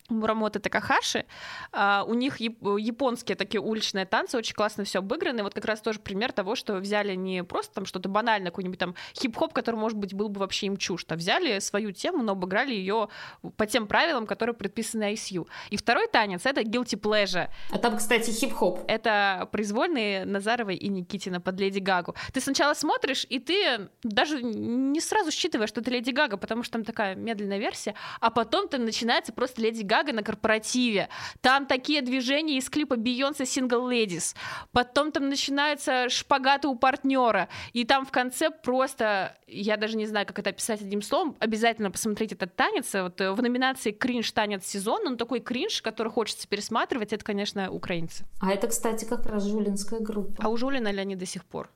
[0.08, 1.24] Мурамота Такахаши.
[1.72, 5.42] А, у них японские такие уличные танцы, очень классно все обыграны.
[5.42, 8.94] Вот как раз тоже пример того, что взяли не просто там что-то банальное, какой-нибудь там
[9.14, 12.74] хип-хоп, который, может быть, был бы вообще им чужд, а взяли свою тему, но обыграли
[12.74, 13.08] ее
[13.56, 15.46] по тем правилам, которые предписаны ISU.
[15.70, 17.48] И второй танец— это Guilty Pleasure.
[17.70, 18.80] А там, кстати, хип-хоп.
[18.88, 22.14] Это произвольные Назаровой и Никитина под Леди Гагу.
[22.32, 26.72] Ты сначала смотришь, и ты даже не сразу считываешь, что это Леди Гага, потому что
[26.72, 31.10] там такая медленная версия, а потом ты начинается просто Леди Гага на корпоративе.
[31.42, 34.34] Там такие движения из клипа Beyoncé Single Ladies.
[34.72, 37.50] Потом там начинаются шпагаты у партнера.
[37.74, 41.90] И там в конце просто, я даже не знаю, как это описать одним словом, обязательно
[41.90, 42.94] посмотреть этот танец.
[42.94, 47.70] Вот э, в номинации «Кринж танец сезона», он такой кринж, который хочется пересматривать, это, конечно,
[47.70, 48.24] украинцы.
[48.40, 50.42] А это, кстати, как раз жулинская группа.
[50.42, 51.68] А у Жулина ли они до сих пор?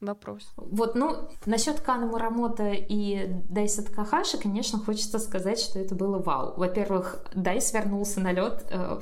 [0.00, 0.52] Вопрос.
[0.56, 6.54] Вот, ну, насчет Кана Мурамота и Дайса Такахаши, конечно, хочется сказать, что это было вау.
[6.56, 9.00] Во-первых, Дайс вернулся на лед э,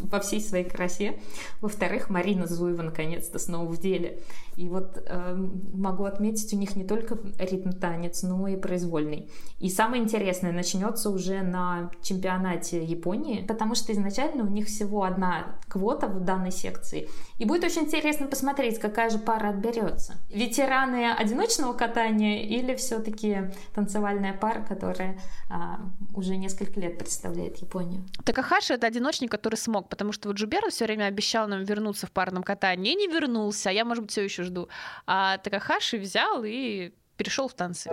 [0.00, 1.20] во всей своей красе.
[1.60, 4.20] Во-вторых, Марина Зуева наконец-то снова в деле.
[4.56, 5.34] И вот э,
[5.72, 9.30] могу отметить, у них не только ритм-танец, но и произвольный.
[9.58, 15.56] И самое интересное начнется уже на чемпионате Японии, потому что изначально у них всего одна
[15.68, 17.08] квота в данной секции.
[17.38, 20.14] И будет очень интересно посмотреть, какая же пара отберется.
[20.30, 25.18] Ветераны одиночного катания или все-таки танцевальная пара, которая
[25.50, 25.80] а,
[26.14, 28.04] уже несколько лет представляет Японию.
[28.24, 32.12] Такахаши— это одиночник, который смог, потому что вот Джубера все время обещал нам вернуться в
[32.12, 34.68] парном катании, и не вернулся, а я, может быть, все еще жду.
[35.06, 37.90] А Такахаши взял и перешел в танцы.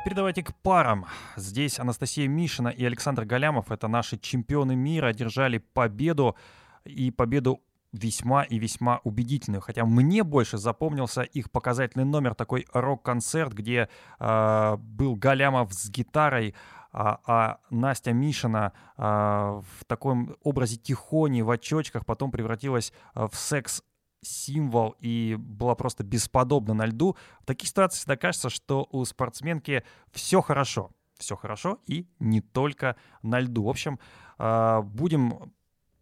[0.00, 1.06] Теперь давайте к парам.
[1.36, 6.36] Здесь Анастасия Мишина и Александр Галямов, это наши чемпионы мира, одержали победу
[6.84, 9.60] и победу весьма и весьма убедительную.
[9.60, 16.54] Хотя мне больше запомнился их показательный номер, такой рок-концерт, где э, был Галямов с гитарой,
[16.92, 23.34] а, а Настя Мишина а, в таком образе тихони в очочках потом превратилась а, в
[23.34, 23.82] секс
[24.22, 27.16] символ и была просто бесподобна на льду.
[27.40, 30.92] В таких ситуациях всегда кажется, что у спортсменки все хорошо.
[31.18, 33.64] Все хорошо и не только на льду.
[33.64, 33.98] В общем,
[34.38, 35.52] будем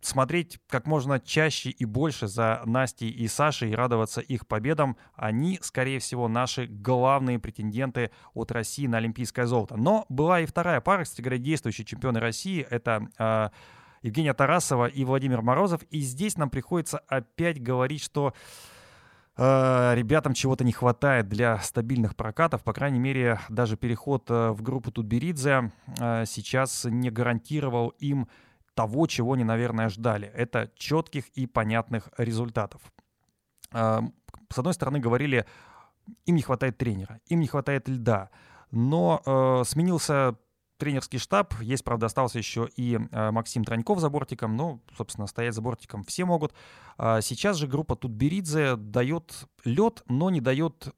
[0.01, 4.97] смотреть как можно чаще и больше за Настей и Сашей и радоваться их победам.
[5.15, 9.77] Они, скорее всего, наши главные претенденты от России на олимпийское золото.
[9.77, 12.67] Но была и вторая пара, кстати говоря, действующие чемпионы России.
[12.69, 13.51] Это э,
[14.03, 15.83] Евгения Тарасова и Владимир Морозов.
[15.91, 18.33] И здесь нам приходится опять говорить, что
[19.37, 22.63] э, ребятам чего-то не хватает для стабильных прокатов.
[22.65, 25.73] По крайней мере, даже переход э, в группу Тутберидзе
[26.25, 28.29] сейчас не гарантировал им
[28.81, 30.27] того, чего они, наверное, ждали.
[30.29, 32.81] Это четких и понятных результатов.
[33.73, 35.45] С одной стороны, говорили,
[36.25, 38.31] им не хватает тренера, им не хватает льда,
[38.71, 40.35] но э, сменился
[40.79, 41.55] тренерский штаб.
[41.61, 44.57] Есть, правда, остался еще и э, Максим Траньков за бортиком.
[44.57, 46.55] Ну, собственно, стоять за бортиком все могут.
[46.99, 50.89] Э, сейчас же группа Тутберидзе дает лед, но не дает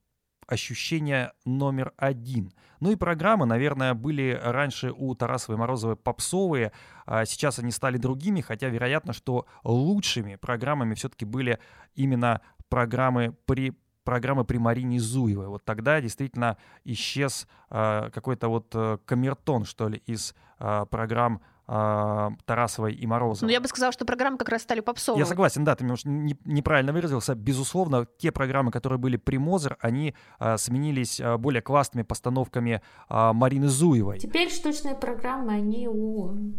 [0.47, 2.53] ощущение номер один.
[2.81, 6.73] Ну и программы, наверное, были раньше у Тарасовой Морозовой попсовые,
[7.07, 11.59] а сейчас они стали другими, хотя вероятно, что лучшими программами все-таки были
[11.95, 13.73] именно программы при
[14.05, 15.47] программы при Марине Зуевой.
[15.47, 21.41] Вот тогда действительно исчез э, какой-то вот э, камертон, что ли, из э, программ
[21.73, 23.49] э, Тарасовой и Морозовой.
[23.49, 25.21] Ну, я бы сказала, что программы как раз стали попсовыми.
[25.21, 27.35] Я согласен, да, ты немножко не, неправильно выразился.
[27.35, 33.33] Безусловно, те программы, которые были при Мозер, они э, сменились э, более классными постановками э,
[33.33, 34.19] Марины Зуевой.
[34.19, 36.53] Теперь штучные программы, они у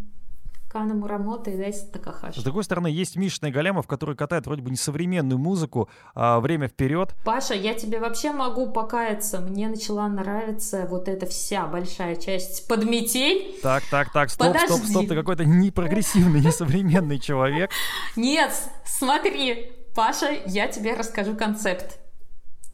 [0.73, 2.41] Кана Мурамота и Дайса Такахаши.
[2.41, 6.67] С другой стороны, есть Мишина и Галямов, которые катают вроде бы несовременную музыку, а время
[6.67, 7.13] вперед.
[7.23, 9.39] Паша, я тебе вообще могу покаяться.
[9.39, 13.55] Мне начала нравиться вот эта вся большая часть подметель.
[13.61, 14.73] Так, так, так, стоп, Подожди.
[14.73, 17.69] стоп, стоп, ты какой-то непрогрессивный, несовременный человек.
[18.15, 18.51] Нет,
[18.83, 21.99] смотри, Паша, я тебе расскажу концепт.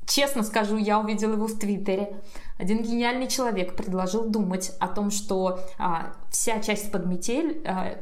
[0.08, 2.22] Честно скажу, я увидела его в Твиттере.
[2.60, 7.98] Один гениальный человек предложил думать о том, что а, вся часть подметель а,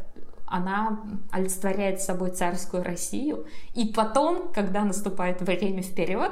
[0.48, 3.46] она олицетворяет собой царскую Россию.
[3.76, 6.32] И потом, когда наступает время вперед,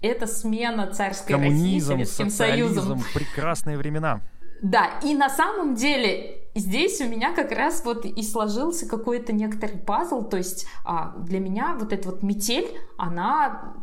[0.00, 3.04] это смена царской Коммунизм, России Советским Союзом.
[3.12, 4.22] прекрасные времена.
[4.62, 9.78] Да, и на самом деле здесь у меня как раз вот и сложился какой-то некоторый
[9.78, 13.74] пазл, то есть а, для меня вот эта вот метель, она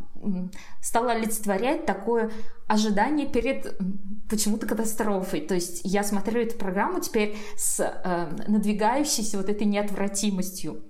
[0.82, 2.30] стала олицетворять такое
[2.66, 3.78] ожидание перед
[4.28, 5.40] почему-то катастрофой.
[5.40, 10.82] То есть я смотрю эту программу теперь с э, надвигающейся вот этой неотвратимостью.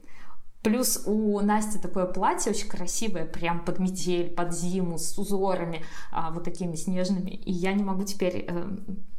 [0.63, 6.31] Плюс у Насти такое платье очень красивое, прям под метель, под зиму, с узорами а,
[6.31, 7.31] вот такими снежными.
[7.31, 8.77] И я не могу теперь э,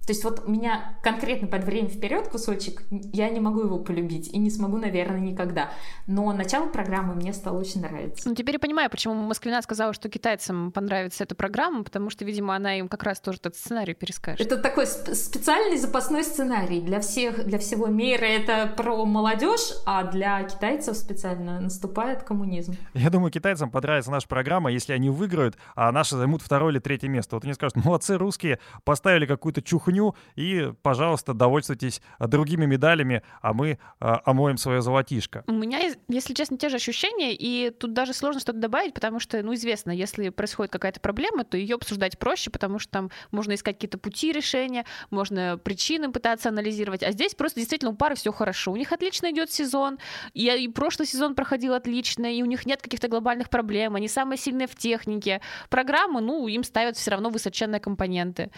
[0.10, 4.28] то есть вот у меня конкретно под время вперед кусочек, я не могу его полюбить
[4.30, 5.69] и не смогу, наверное, никогда.
[6.08, 8.28] Но начало программы мне стало очень нравиться.
[8.28, 12.56] Ну, теперь я понимаю, почему Москвина сказала, что китайцам понравится эта программа, потому что, видимо,
[12.56, 14.41] она им как раз тоже этот сценарий перескажет.
[14.41, 18.25] Это такой специальный запасной сценарий для всех, для всего мира.
[18.25, 22.76] Это про молодежь, а для китайцев специально наступает коммунизм.
[22.94, 27.08] Я думаю, китайцам понравится наша программа, если они выиграют, а наши займут второе или третье
[27.08, 27.36] место.
[27.36, 33.80] Вот они скажут, молодцы русские, поставили какую-то чухню и, пожалуйста, довольствуйтесь другими медалями, а мы
[34.00, 35.44] а, омоем свое золотишко.
[35.48, 39.42] У меня, если честно, те же ощущения, и тут даже сложно что-то добавить, потому что,
[39.44, 43.76] ну, известно, если происходит какая-то проблема, то ее обсуждать проще, потому что там можно искать
[43.76, 48.72] какие-то пути решения, можно причины пытаться анализировать, а здесь просто действительно у пары все хорошо,
[48.72, 50.00] у них отлично идет сезон,
[50.34, 54.38] и, и прошлый сезон проходил отлично, и у них нет каких-то глобальных проблем, они самые
[54.38, 55.41] сильные в технике.
[55.69, 58.51] Программы, ну, им ставят все равно высоченные компоненты.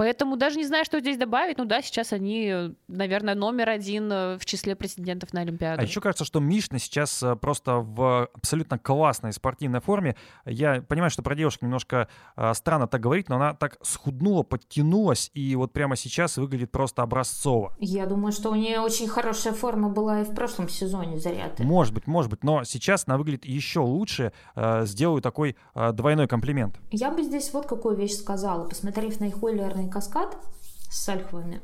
[0.00, 1.58] Поэтому даже не знаю, что здесь добавить.
[1.58, 5.78] Ну да, сейчас они, наверное, номер один э, в числе претендентов на Олимпиаду.
[5.78, 10.16] А еще кажется, что Мишна сейчас э, просто в абсолютно классной спортивной форме.
[10.46, 15.30] Я понимаю, что про девушек немножко э, странно так говорить, но она так схуднула, подтянулась,
[15.34, 17.76] и вот прямо сейчас выглядит просто образцово.
[17.78, 21.58] Я думаю, что у нее очень хорошая форма была и в прошлом сезоне заряд.
[21.58, 24.32] Может быть, может быть, но сейчас она выглядит еще лучше.
[24.56, 26.80] Сделаю такой двойной комплимент.
[26.90, 28.66] Я бы здесь вот какую вещь сказала.
[28.66, 30.36] Посмотрев на их ойлерный каскад
[30.90, 31.60] с альховыми,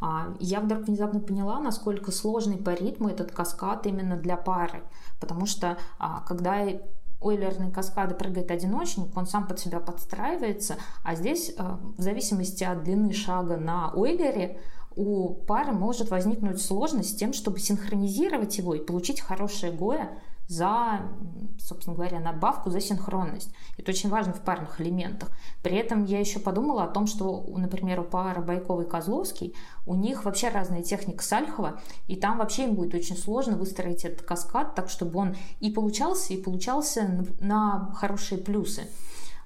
[0.00, 4.82] а, я вдруг внезапно поняла, насколько сложный по ритму этот каскад именно для пары.
[5.20, 6.66] Потому что а, когда
[7.20, 12.82] ойлерные каскады прыгает одиночник, он сам под себя подстраивается, а здесь а, в зависимости от
[12.82, 14.58] длины шага на ойлере
[14.96, 20.18] у пары может возникнуть сложность с тем, чтобы синхронизировать его и получить хорошее гоя
[20.50, 21.02] за,
[21.60, 23.54] собственно говоря, надбавку за синхронность.
[23.78, 25.30] Это очень важно в парных элементах.
[25.62, 29.54] При этом я еще подумала о том, что, например, у пары Байкова и Козловский
[29.86, 34.26] у них вообще разная техника Сальхова, и там вообще им будет очень сложно выстроить этот
[34.26, 38.88] каскад так, чтобы он и получался, и получался на хорошие плюсы.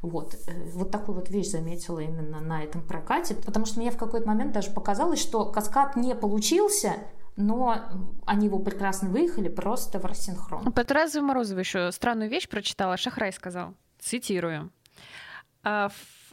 [0.00, 0.34] Вот.
[0.46, 4.26] Э, вот такую вот вещь заметила именно на этом прокате, потому что мне в какой-то
[4.26, 6.94] момент даже показалось, что каскад не получился,
[7.36, 7.82] но
[8.26, 10.72] они его прекрасно выехали просто в рассинхрон.
[10.72, 14.70] Под Разовой Морозова еще странную вещь прочитала, Шахрай сказал, цитирую.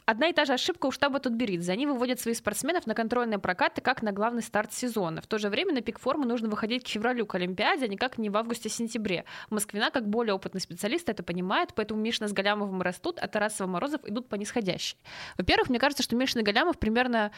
[0.06, 1.72] «А Одна и та же ошибка у штаба Тутберидзе.
[1.72, 5.22] Они выводят своих спортсменов на контрольные прокаты как на главный старт сезона.
[5.22, 8.18] В то же время на пик формы нужно выходить к февралю к Олимпиаде, а никак
[8.18, 9.24] не в августе-сентябре.
[9.48, 14.06] Москвина, как более опытный специалист, это понимает, поэтому Мишна с Галямовым растут, а Тарасова Морозов
[14.06, 14.98] идут по нисходящей.
[15.38, 17.30] Во-первых, мне кажется, что Мишна и Галямов примерно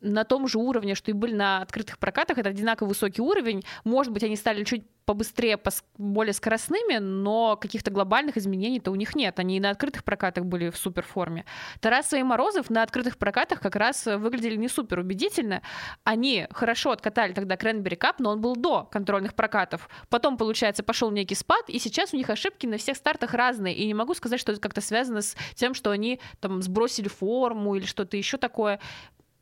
[0.00, 2.38] на том же уровне, что и были на открытых прокатах.
[2.38, 3.64] Это одинаково высокий уровень.
[3.82, 9.14] Может быть, они стали чуть побыстрее, пос более скоростными, но каких-то глобальных изменений-то у них
[9.14, 9.38] нет.
[9.38, 11.44] Они и на открытых прокатах были в супер форме.
[11.80, 15.62] Тарасова и Морозов на открытых прокатах как раз выглядели не супер убедительно.
[16.04, 19.88] Они хорошо откатали тогда Кренбери Кап, но он был до контрольных прокатов.
[20.08, 23.74] Потом, получается, пошел некий спад, и сейчас у них ошибки на всех стартах разные.
[23.74, 27.74] И не могу сказать, что это как-то связано с тем, что они там сбросили форму
[27.74, 28.80] или что-то еще такое.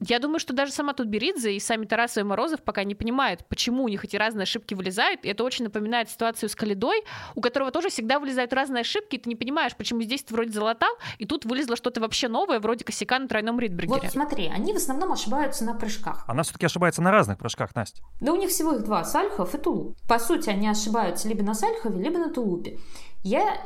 [0.01, 3.83] Я думаю, что даже сама Тутберидзе и сами Тарасов и Морозов пока не понимают, почему
[3.83, 5.25] у них эти разные ошибки вылезают.
[5.25, 7.03] И это очень напоминает ситуацию с Калидой,
[7.35, 10.53] у которого тоже всегда вылезают разные ошибки, и ты не понимаешь, почему здесь ты вроде
[10.53, 14.01] залатал, и тут вылезло что-то вообще новое, вроде косяка на тройном ридбергере.
[14.03, 16.25] Вот смотри, они в основном ошибаются на прыжках.
[16.29, 18.03] Она все-таки ошибается на разных прыжках, Настя.
[18.21, 19.97] Да у них всего их два, Сальхов и Тулуп.
[20.09, 22.79] По сути, они ошибаются либо на Сальхове, либо на Тулупе.
[23.25, 23.61] Я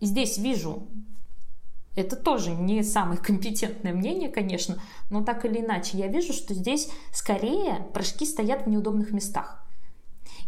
[0.00, 0.86] здесь вижу
[1.94, 4.80] это тоже не самое компетентное мнение, конечно,
[5.10, 9.62] но так или иначе я вижу, что здесь скорее прыжки стоят в неудобных местах.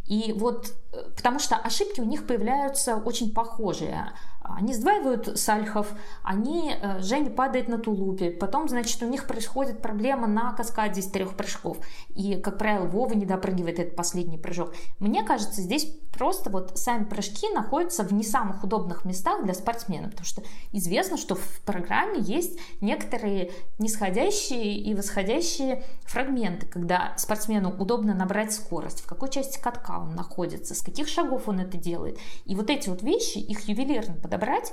[0.07, 4.13] И вот э, потому что ошибки у них появляются очень похожие.
[4.45, 5.91] Они сдваивают сальхов,
[6.23, 11.07] они, э, Женя падает на тулупе, потом, значит, у них происходит проблема на каскаде из
[11.07, 11.79] трех прыжков.
[12.11, 14.75] И, как правило, Вова не допрыгивает этот последний прыжок.
[14.99, 20.11] Мне кажется, здесь просто вот сами прыжки находятся в не самых удобных местах для спортсмена,
[20.11, 20.43] потому что
[20.73, 29.01] известно, что в программе есть некоторые нисходящие и восходящие фрагменты, когда спортсмену удобно набрать скорость,
[29.01, 32.19] в какой части катка он находится, с каких шагов он это делает.
[32.45, 34.73] И вот эти вот вещи, их ювелирно подобрать,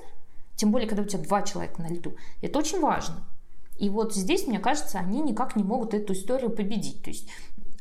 [0.55, 3.23] тем более, когда у тебя два человека на льду, это очень важно.
[3.79, 7.01] И вот здесь, мне кажется, они никак не могут эту историю победить.
[7.01, 7.27] То есть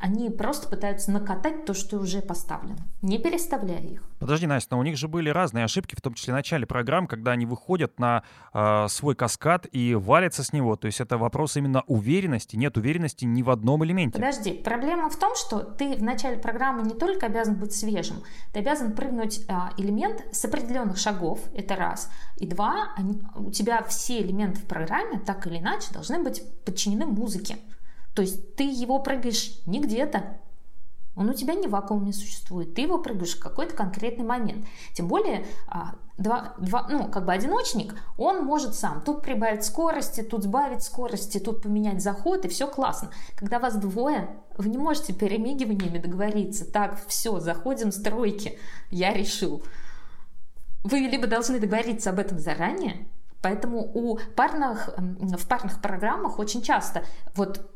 [0.00, 4.02] они просто пытаются накатать то, что уже поставлено, не переставляя их.
[4.18, 7.06] Подожди, Настя, но у них же были разные ошибки, в том числе в начале программ,
[7.06, 8.22] когда они выходят на
[8.52, 10.76] э, свой каскад и валятся с него.
[10.76, 12.56] То есть это вопрос именно уверенности.
[12.56, 14.18] Нет уверенности ни в одном элементе.
[14.18, 18.22] Подожди, проблема в том, что ты в начале программы не только обязан быть свежим,
[18.52, 22.10] ты обязан прыгнуть э, элемент с определенных шагов, это раз.
[22.36, 27.06] И два, они, у тебя все элементы в программе так или иначе должны быть подчинены
[27.06, 27.56] музыке.
[28.14, 30.38] То есть ты его прыгаешь не где-то,
[31.16, 34.64] он у тебя не в вакууме существует, ты его прыгаешь в какой-то конкретный момент.
[34.94, 40.22] Тем более, а, два, два, ну, как бы одиночник, он может сам тут прибавить скорости,
[40.22, 43.10] тут сбавить скорости, тут поменять заход, и все классно.
[43.34, 46.64] Когда вас двое, вы не можете перемигиваниями договориться.
[46.64, 48.58] Так, все, заходим с тройки,
[48.90, 49.62] я решил.
[50.84, 53.06] Вы либо должны договориться об этом заранее,
[53.42, 57.04] Поэтому у парных, в парных программах очень часто
[57.34, 57.70] вот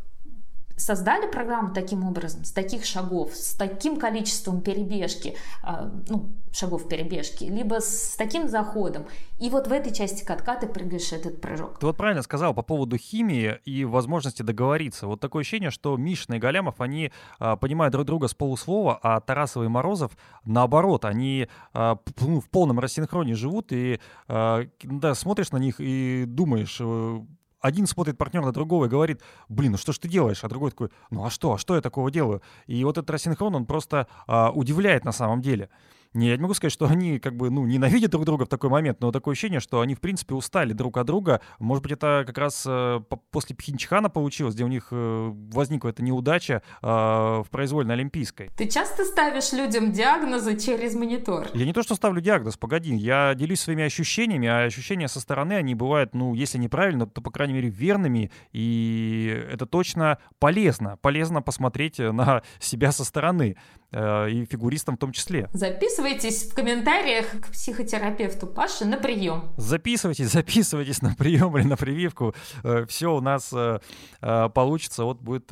[0.76, 7.44] создали программу таким образом, с таких шагов, с таким количеством перебежки, а, ну, шагов перебежки,
[7.44, 9.06] либо с таким заходом.
[9.38, 11.78] И вот в этой части катка ты прыгаешь этот прыжок.
[11.78, 15.06] Ты вот правильно сказал по поводу химии и возможности договориться.
[15.06, 19.20] Вот такое ощущение, что Мишин и Галямов, они а, понимают друг друга с полуслова, а
[19.20, 20.12] Тарасов и Морозов,
[20.44, 26.78] наоборот, они а, ну, в полном рассинхроне живут, и да, смотришь на них и думаешь,
[26.80, 27.20] э,
[27.64, 30.44] один смотрит партнер на другого и говорит, блин, ну что ж ты делаешь?
[30.44, 32.42] А другой такой, ну а что, а что я такого делаю?
[32.66, 35.70] И вот этот рассинхрон, он просто а, удивляет на самом деле.
[36.14, 38.70] Не, я не могу сказать, что они как бы, ну, ненавидят друг друга в такой
[38.70, 41.40] момент, но такое ощущение, что они, в принципе, устали друг от друга.
[41.58, 43.00] Может быть, это как раз э,
[43.32, 48.50] после Пхенчхана получилось, где у них э, возникла эта неудача э, в произвольной Олимпийской.
[48.56, 51.48] Ты часто ставишь людям диагнозы через монитор?
[51.52, 55.54] Я не то, что ставлю диагноз, погоди, я делюсь своими ощущениями, а ощущения со стороны,
[55.54, 60.96] они бывают, ну, если неправильно, то, по крайней мере, верными, и это точно полезно.
[60.98, 65.48] Полезно посмотреть на себя со стороны, э, и фигуристам в том числе.
[65.52, 69.52] Записывай записывайтесь в комментариях к психотерапевту Паше на прием.
[69.56, 72.34] Записывайтесь, записывайтесь на прием или на прививку.
[72.62, 73.78] Э, Все у нас э,
[74.20, 75.04] э, получится.
[75.04, 75.50] Вот будет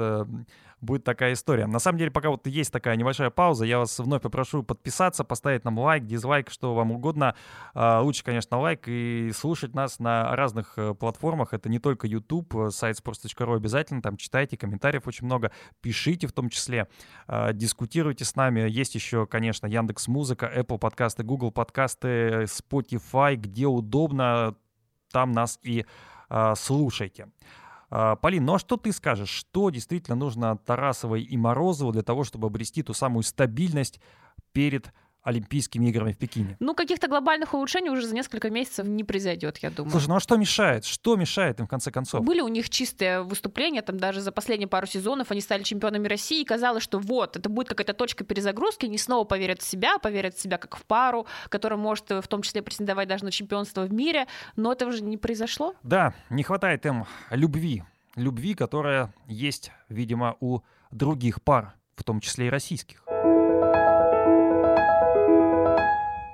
[0.82, 1.66] будет такая история.
[1.66, 5.64] На самом деле, пока вот есть такая небольшая пауза, я вас вновь попрошу подписаться, поставить
[5.64, 7.34] нам лайк, дизлайк, что вам угодно.
[7.72, 11.54] А, лучше, конечно, лайк и слушать нас на разных э, платформах.
[11.54, 16.32] Это не только YouTube, э, сайт sports.ru обязательно, там читайте, комментариев очень много, пишите в
[16.32, 16.88] том числе,
[17.28, 18.68] а, дискутируйте с нами.
[18.68, 24.56] Есть еще, конечно, Яндекс Музыка, Apple подкасты, Google подкасты, Spotify, где удобно,
[25.12, 25.86] там нас и
[26.34, 27.28] а, слушайте.
[27.94, 29.28] А, Полин, ну а что ты скажешь?
[29.28, 34.00] Что действительно нужно Тарасовой и Морозову для того, чтобы обрести ту самую стабильность
[34.52, 36.56] перед Олимпийскими играми в Пекине.
[36.58, 39.92] Ну, каких-то глобальных улучшений уже за несколько месяцев не произойдет, я думаю.
[39.92, 40.84] Слушай, ну а что мешает?
[40.84, 42.24] Что мешает им в конце концов?
[42.24, 46.42] Были у них чистые выступления, там даже за последние пару сезонов они стали чемпионами России,
[46.42, 50.34] и казалось, что вот, это будет какая-то точка перезагрузки, они снова поверят в себя, поверят
[50.34, 53.92] в себя как в пару, которая может в том числе претендовать даже на чемпионство в
[53.92, 55.74] мире, но это уже не произошло.
[55.84, 57.84] Да, не хватает им любви,
[58.16, 60.60] любви, которая есть, видимо, у
[60.90, 63.04] других пар, в том числе и российских.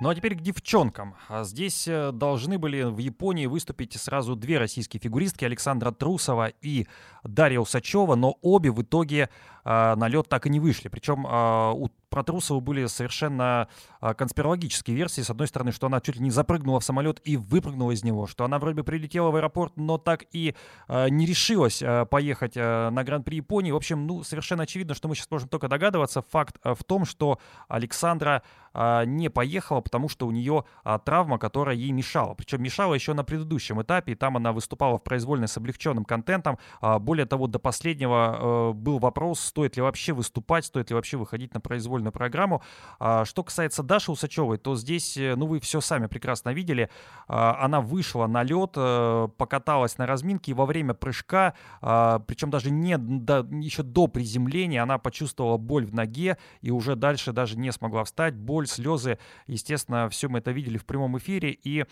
[0.01, 1.15] Ну а теперь к девчонкам.
[1.27, 6.87] А здесь э, должны были в Японии выступить сразу две российские фигуристки, Александра Трусова и
[7.25, 9.29] Дарья Усачева, но обе в итоге
[9.69, 10.87] на лед так и не вышли.
[10.87, 13.67] Причем э, у про Трусову были совершенно
[14.01, 15.21] а, конспирологические версии.
[15.21, 18.27] С одной стороны, что она чуть ли не запрыгнула в самолет и выпрыгнула из него,
[18.27, 20.55] что она вроде бы прилетела в аэропорт, но так и
[20.87, 23.71] а, не решилась а, поехать а, на Гран-при Японии.
[23.71, 26.21] В общем, ну, совершенно очевидно, что мы сейчас можем только догадываться.
[26.21, 28.43] Факт а, в том, что Александра
[28.73, 32.33] а, не поехала, потому что у нее а, травма, которая ей мешала.
[32.33, 36.57] Причем мешала еще на предыдущем этапе, и там она выступала в произвольной с облегченным контентом.
[36.81, 41.17] А, более того, до последнего а, был вопрос, стоит ли вообще выступать, стоит ли вообще
[41.17, 42.63] выходить на произвольную программу.
[42.97, 46.89] А, что касается Даши Усачевой, то здесь, э, ну, вы все сами прекрасно видели.
[47.27, 52.51] А, она вышла на лед, э, покаталась на разминке, и во время прыжка, а, причем
[52.51, 57.57] даже не до, еще до приземления, она почувствовала боль в ноге и уже дальше даже
[57.57, 58.35] не смогла встать.
[58.35, 61.83] Боль, слезы, естественно, все мы это видели в прямом эфире, и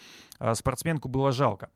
[0.53, 1.70] спортсменку было жалко.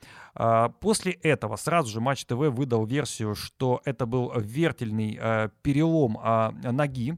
[0.79, 6.17] После этого сразу же Матч ТВ выдал версию, что это был вертельный э, перелом
[6.61, 7.15] ноги, а,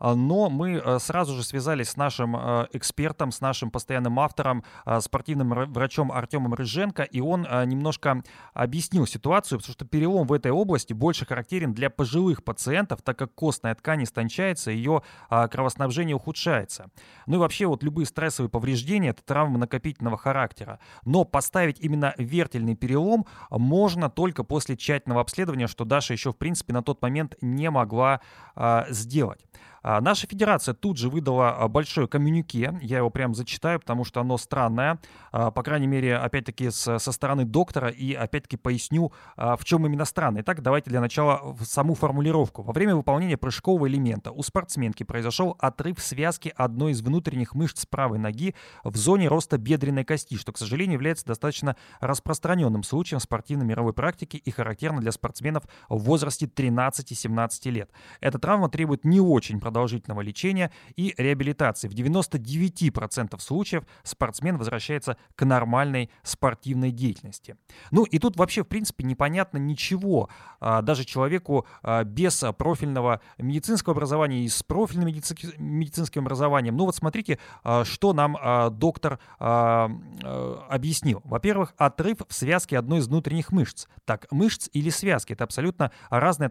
[0.00, 5.00] но мы э, сразу же связались с нашим э, экспертом, с нашим постоянным автором, э,
[5.00, 8.22] спортивным врачом Артемом Рыженко, и он немножко
[8.54, 13.34] объяснил ситуацию, потому что перелом в этой области больше характерен для пожилых пациентов, так как
[13.34, 16.90] костная ткань истончается, ее а, кровоснабжение ухудшается.
[17.26, 20.78] Ну и вообще вот любые стрессовые повреждения— это травмы накопительного характера.
[21.04, 26.72] Но поставить именно вертельный перелом можно только после тщательного обследования, что Даша еще, в принципе,
[26.72, 28.20] на тот момент не могла
[28.54, 29.40] а, сделать.
[29.88, 34.20] А, наша федерация тут же выдала а, большое коммюнике, я его прям зачитаю, потому что
[34.20, 34.98] оно странное,
[35.30, 40.40] а, по крайней мере, опять-таки со стороны доктора, и опять-таки поясню, в чем именно странно.
[40.40, 42.62] Итак, давайте для начала саму формулировку.
[42.62, 48.18] Во время выполнения прыжкового элемента у спортсменки произошел отрыв связки одной из внутренних мышц правой
[48.18, 53.66] ноги в зоне роста бедренной кости, что, к сожалению, является достаточно распространенным случаем в спортивной
[53.66, 57.90] мировой практике и характерно для спортсменов в возрасте 13-17 лет.
[58.20, 61.88] Эта травма требует не очень продолжительного продолжительного лечения и реабилитации.
[61.88, 67.56] В 99% случаев спортсмен возвращается к нормальной спортивной деятельности.
[67.90, 70.30] Ну и тут вообще, в принципе, непонятно ничего.
[70.60, 76.74] А, даже человеку а, без профильного медицинского образования и с профильным медицинским образованием.
[76.74, 78.36] Ну вот смотрите, а, что нам
[78.78, 81.20] доктор объяснил.
[81.24, 83.86] Во-первых, отрыв в связке одной из внутренних мышц.
[84.06, 86.48] Так, мышц или связки— это абсолютно разные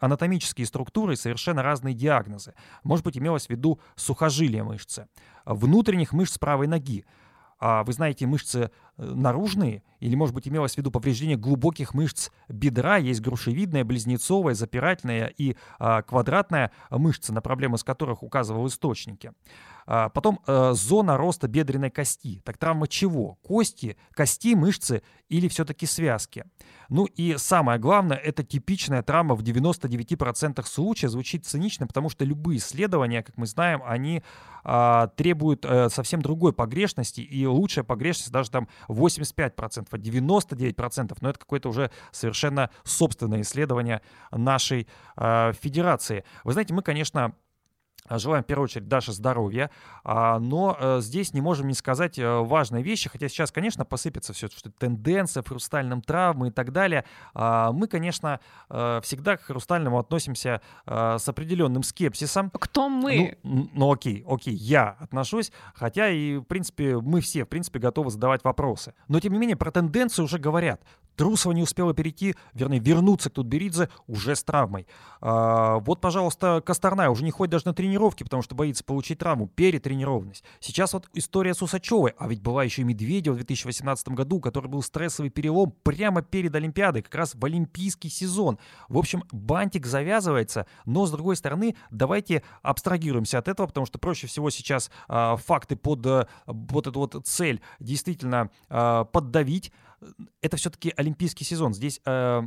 [0.00, 2.80] анатомические структуры и совершенно разные диагнозы мышцы.
[2.82, 5.08] Может быть, имелось в виду сухожилие мышцы.
[5.44, 7.04] Внутренних мышц правой ноги.
[7.58, 12.96] А вы знаете, мышцы наружные, или, может быть, имелось в виду повреждение глубоких мышц бедра,
[12.96, 19.32] есть грушевидная, близнецовая, запирательная и а, квадратная мышцы, на проблемы с которых указывал источники.
[19.86, 22.40] А, потом а, зона роста бедренной кости.
[22.44, 23.38] Так травма чего?
[23.42, 26.44] Кости, кости, мышцы или все-таки связки?
[26.88, 31.10] Ну и самое главное, это типичная травма в 99% случаев.
[31.10, 34.22] Звучит цинично, потому что любые исследования, как мы знаем, они
[34.64, 41.30] а, требуют а, совсем другой погрешности, и лучшая погрешность даже там 85%, а 99%, но
[41.30, 46.24] это какое-то уже совершенно собственное исследование нашей а, федерации.
[46.44, 47.34] Вы знаете, мы, конечно,
[48.08, 49.70] желаем в первую очередь Даше здоровья,
[50.04, 54.32] а, но э, здесь не можем не сказать э, важные вещи, хотя сейчас, конечно, посыпется
[54.32, 57.04] все, что тенденция, хрустальным травмы и так далее.
[57.34, 58.40] А, мы, конечно,
[58.70, 62.50] э, всегда к хрустальному относимся с определенным скепсисом.
[62.50, 63.38] Кто мы?
[63.42, 68.10] Ну, ну окей, окей, я отношусь, хотя и, в принципе, мы все, в принципе, готовы
[68.10, 68.94] задавать вопросы.
[69.08, 70.82] Но, тем не менее, про тенденцию уже говорят.
[71.16, 74.86] Трусова не успела перейти, вернее, вернуться к Тутберидзе уже с травмой.
[75.20, 80.44] Вот, пожалуйста, Косторная уже не ходит даже на тренировки, потому что боится получить травму, перетренированность.
[80.60, 84.68] Сейчас вот история с Усачевой, а ведь была еще и Медведева в 2018 году, который
[84.68, 88.58] был стрессовый перелом прямо перед Олимпиадой, как раз в олимпийский сезон.
[88.88, 94.26] В общем, бантик завязывается, но с другой стороны, давайте абстрагируемся от этого, потому что проще
[94.26, 99.72] всего сейчас э, факты под э, вот эту вот цель действительно э, поддавить.
[100.40, 101.74] Это все-таки олимпийский сезон.
[101.74, 102.42] Здесь э,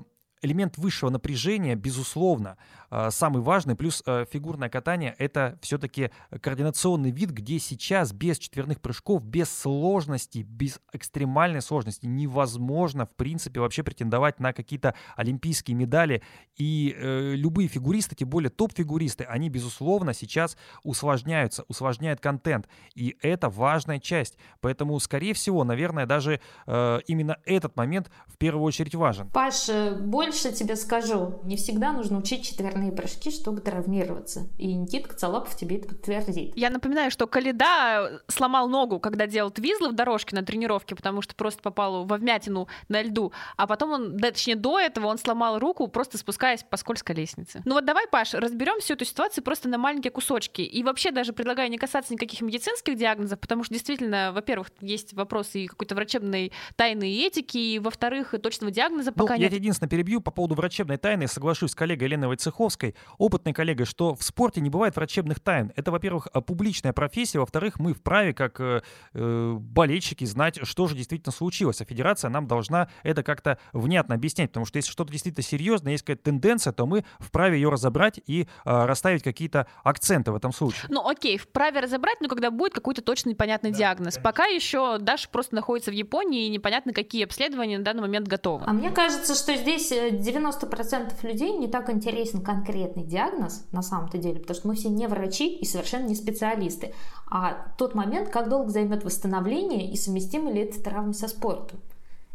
[0.45, 2.57] элемент высшего напряжения, безусловно,
[2.89, 3.75] а, самый важный.
[3.75, 10.45] Плюс а, фигурное катание— это все-таки координационный вид, где сейчас без четверных прыжков, без сложности,
[10.47, 16.21] без экстремальной сложности невозможно, в принципе, вообще претендовать на какие-то олимпийские медали.
[16.55, 22.67] И э, любые фигуристы, тем более топ-фигуристы, они, безусловно, сейчас усложняются, усложняют контент.
[22.93, 24.37] И это важная часть.
[24.61, 29.29] Поэтому, скорее всего, наверное, даже э, именно этот момент в первую очередь важен.
[29.31, 34.47] Паш, э, более больше тебе скажу, не всегда нужно учить четверные прыжки, чтобы травмироваться.
[34.57, 36.51] И Никита Коцалапов тебе это подтвердит.
[36.57, 41.35] Я напоминаю, что Калида сломал ногу, когда делал твизлы в дорожке на тренировке, потому что
[41.35, 43.31] просто попал во вмятину на льду.
[43.55, 47.61] А потом он, да, точнее, до этого он сломал руку, просто спускаясь по скользкой лестнице.
[47.63, 50.63] Ну вот давай, Паш, разберем всю эту ситуацию просто на маленькие кусочки.
[50.63, 55.61] И вообще даже предлагаю не касаться никаких медицинских диагнозов, потому что действительно, во-первых, есть вопросы
[55.61, 59.51] и какой-то врачебной тайны и этики, и во-вторых, точного диагноза ну, пока я нет.
[59.53, 61.27] Я единственное перебью по поводу врачебной тайны.
[61.27, 65.71] Соглашусь с коллегой Еленой Войцеховской, опытной коллегой, что в спорте не бывает врачебных тайн.
[65.75, 68.81] Это, во-первых, э, публичная профессия, во-вторых, мы вправе, как э,
[69.13, 71.79] э, болельщики, знать, что же действительно случилось.
[71.81, 76.03] А федерация нам должна это как-то внятно объяснять, потому что если что-то действительно серьезное, есть
[76.03, 80.85] какая-то тенденция, то мы вправе ее разобрать и э, расставить какие-то акценты в этом случае.
[80.89, 84.15] Ну окей, вправе разобрать, но когда будет какой-то точный понятный да, диагноз.
[84.15, 84.21] Конечно.
[84.23, 88.65] Пока еще Даша просто находится в Японии, и непонятно, какие обследования на данный момент готовы.
[88.65, 94.17] А мне кажется, что здесь 90% э, людей не так интересен конкретный диагноз на самом-то
[94.17, 96.93] деле, потому что мы все не врачи и совершенно не специалисты.
[97.29, 101.79] А тот момент, как долго займет восстановление и совместимы ли это травмы со спортом.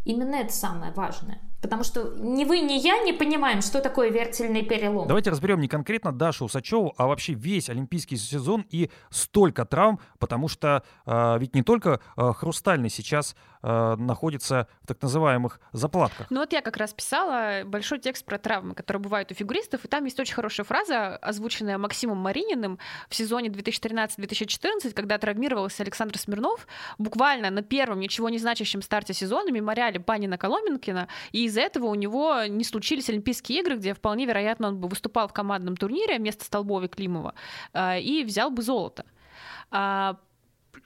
[0.05, 1.41] Именно это самое важное.
[1.61, 5.07] Потому что ни вы, ни я не понимаем, что такое вертельный перелом.
[5.07, 10.49] Давайте разберем не конкретно Дашу Усачеву, а вообще весь олимпийский сезон и столько травм, потому
[10.49, 16.27] что э, ведь не только э, Хрустальный сейчас э, находится в так называемых заплатках.
[16.31, 19.89] Ну вот я как раз писала большой текст про травмы, которые бывают у фигуристов, и
[19.89, 26.67] там есть очень хорошая фраза, озвученная Максимом Марининым в сезоне 2013-2014, когда травмировался Александр Смирнов,
[26.99, 31.94] буквально на первом ничего не значащем старте сезона мемориале Панина Коломенкина, и из-за этого у
[31.94, 36.44] него не случились Олимпийские игры, где вполне вероятно он бы выступал в командном турнире вместо
[36.44, 37.34] Столбова и Климова
[37.74, 39.05] э, и взял бы золото.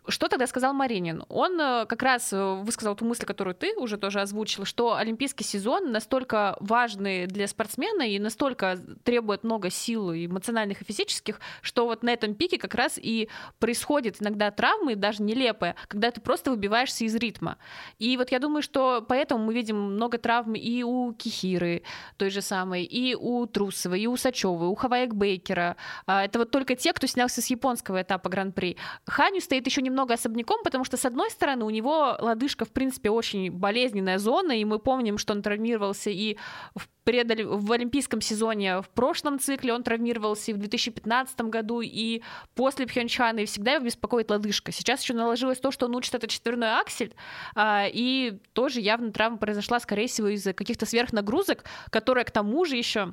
[0.06, 1.24] Что тогда сказал Маринин?
[1.28, 5.44] Он э, как раз э, высказал ту мысль, которую ты уже тоже озвучила, что олимпийский
[5.44, 11.86] сезон настолько важный для спортсмена и настолько требует много сил и эмоциональных и физических, что
[11.86, 16.50] вот на этом пике как раз и происходит иногда травмы, даже нелепые, когда ты просто
[16.50, 17.56] выбиваешься из ритма.
[17.98, 21.82] И вот я думаю, что поэтому мы видим много травм и у Кихиры
[22.18, 25.76] той же самой, и у Трусовой, и у Сачевой, у Хаваек Бейкера.
[26.04, 28.76] А, это вот только те, кто снялся с японского этапа Гран-при.
[29.06, 33.10] Ханю стоит еще немного особняком, потому что, с одной стороны, у него лодыжка, в принципе,
[33.10, 36.36] очень болезненная зона, и мы помним, что он травмировался и
[36.74, 42.22] в предали в олимпийском сезоне в прошлом цикле он травмировался и в 2015 году, и
[42.54, 44.72] после Пхенчхана, и всегда его беспокоит лодыжка.
[44.72, 47.14] Сейчас еще наложилось то, что он учит этот четверной аксель,
[47.54, 52.76] а, и тоже явно травма произошла, скорее всего, из-за каких-то сверхнагрузок, которые к тому же
[52.76, 53.12] еще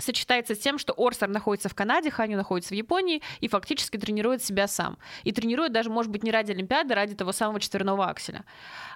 [0.00, 4.42] сочетается с тем, что Орсер находится в Канаде, Ханю находится в Японии и фактически тренирует
[4.42, 4.98] себя сам.
[5.24, 8.44] И тренирует даже, может быть, не ради Олимпиады, а ради того самого четверного акселя.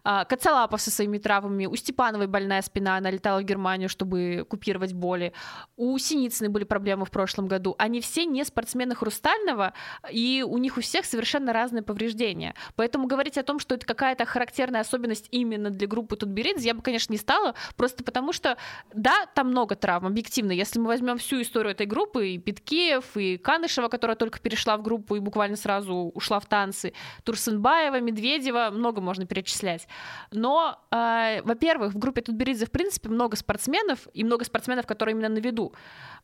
[0.04, 4.92] А, Кацалапов со своими травмами, у Степановой больная спина, она летала в Германию, чтобы купировать
[4.92, 5.32] боли.
[5.76, 7.74] У Синицыной были проблемы в прошлом году.
[7.78, 9.72] Они все не спортсмены Хрустального,
[10.10, 12.54] и у них у всех совершенно разные повреждения.
[12.76, 16.82] Поэтому говорить о том, что это какая-то характерная особенность именно для группы Тутберидзе, я бы,
[16.82, 18.56] конечно, не стала, просто потому что,
[18.92, 20.52] да, там много травм, объективно.
[20.52, 24.82] Если мы возьмем всю историю этой группы, и Питкеев, и Канышева, которая только перешла в
[24.82, 26.92] группу и буквально сразу ушла в танцы,
[27.24, 29.88] Турсенбаева, Медведева, много можно перечислять.
[30.30, 35.28] Но, э, во-первых, в группе Тутберидзе, в принципе, много спортсменов, и много спортсменов, которые именно
[35.28, 35.74] на виду.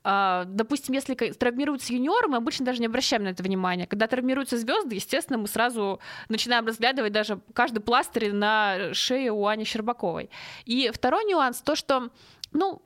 [0.04, 3.86] Э, допустим, если травмируются юниоры, мы обычно даже не обращаем на это внимания.
[3.86, 9.64] Когда травмируются звезды, естественно, мы сразу начинаем разглядывать даже каждый пластырь на шее у Ани
[9.64, 10.30] Щербаковой.
[10.64, 12.10] И второй нюанс, то, что
[12.52, 12.82] ну,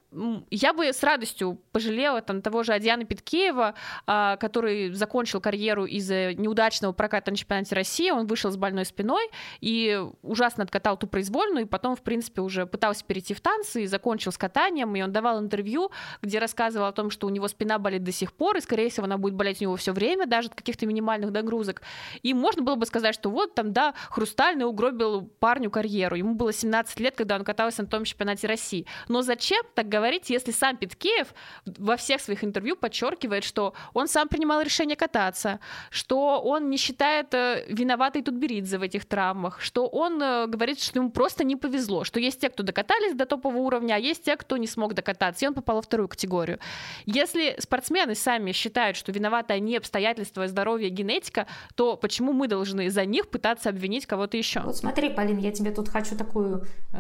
[0.50, 3.74] я бы с радостью пожалела там того же Адиана Питкеева,
[4.06, 8.10] а, который закончил карьеру из-за неудачного проката на чемпионате России.
[8.10, 9.28] Он вышел с больной спиной
[9.60, 13.86] и ужасно откатал ту произвольную, и потом, в принципе, уже пытался перейти в танцы и
[13.86, 14.94] закончил с катанием.
[14.94, 15.90] И он давал интервью,
[16.22, 19.04] где рассказывал о том, что у него спина болит до сих пор, и, скорее всего,
[19.04, 21.82] она будет болеть у него все время, даже от каких-то минимальных нагрузок.
[22.22, 26.16] И можно было бы сказать, что вот там, да, Хрустальный угробил парню карьеру.
[26.16, 28.86] Ему было 17 лет, когда он катался на том чемпионате России.
[29.08, 30.03] Но зачем так говорить?
[30.04, 31.34] Говорить, если сам Питкеев
[31.64, 37.32] во всех своих интервью подчеркивает, что он сам принимал решение кататься, что он не считает
[37.32, 42.04] э, виноватой Тутберидзе в этих травмах, что он э, говорит, что ему просто не повезло,
[42.04, 45.46] что есть те, кто докатались до топового уровня, а есть те, кто не смог докататься,
[45.46, 46.58] и он попал во вторую категорию.
[47.06, 51.46] Если спортсмены сами считают, что виноваты они обстоятельства, здоровье, генетика,
[51.76, 54.60] то почему мы должны за них пытаться обвинить кого-то еще?
[54.60, 56.98] Вот смотри, Полин, я тебе тут хочу такую э,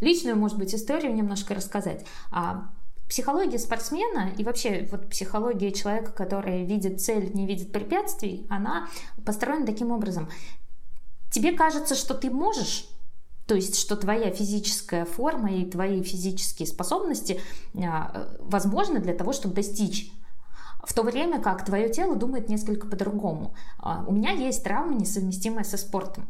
[0.00, 2.04] личную, может быть, историю немножко рассказать.
[2.30, 2.70] А
[3.08, 8.88] психология спортсмена и вообще вот психология человека, который видит цель, не видит препятствий, она
[9.24, 10.28] построена таким образом.
[11.30, 12.88] Тебе кажется, что ты можешь,
[13.46, 17.40] То есть, что твоя физическая форма и твои физические способности
[17.74, 20.12] а, возможны для того, чтобы достичь
[20.84, 23.54] в то время как твое тело думает несколько по-другому.
[23.78, 26.28] А, у меня есть травма, несовместимая со спортом.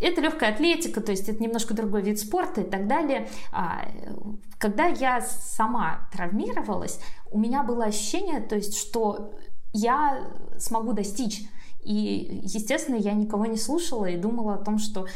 [0.00, 3.28] Это легкая атлетика, то есть это немножко другой вид спорта и так далее.
[3.52, 3.88] А,
[4.58, 9.32] когда я сама травмировалась, у меня было ощущение, то есть, что
[9.72, 11.48] я смогу достичь.
[11.82, 15.06] И, естественно, я никого не слушала и думала о том, что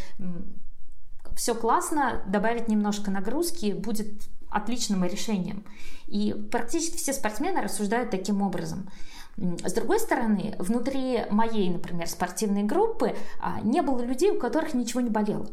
[1.36, 5.64] все классно, добавить немножко нагрузки будет отличным решением.
[6.06, 8.88] И практически все спортсмены рассуждают таким образом.
[9.36, 15.00] С другой стороны, внутри моей, например, спортивной группы а, не было людей, у которых ничего
[15.00, 15.48] не болело.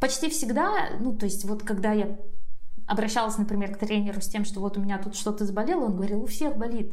[0.00, 2.18] Почти всегда, ну, то есть вот когда я
[2.86, 6.22] обращалась, например, к тренеру с тем, что вот у меня тут что-то заболело, он говорил,
[6.22, 6.92] у всех болит.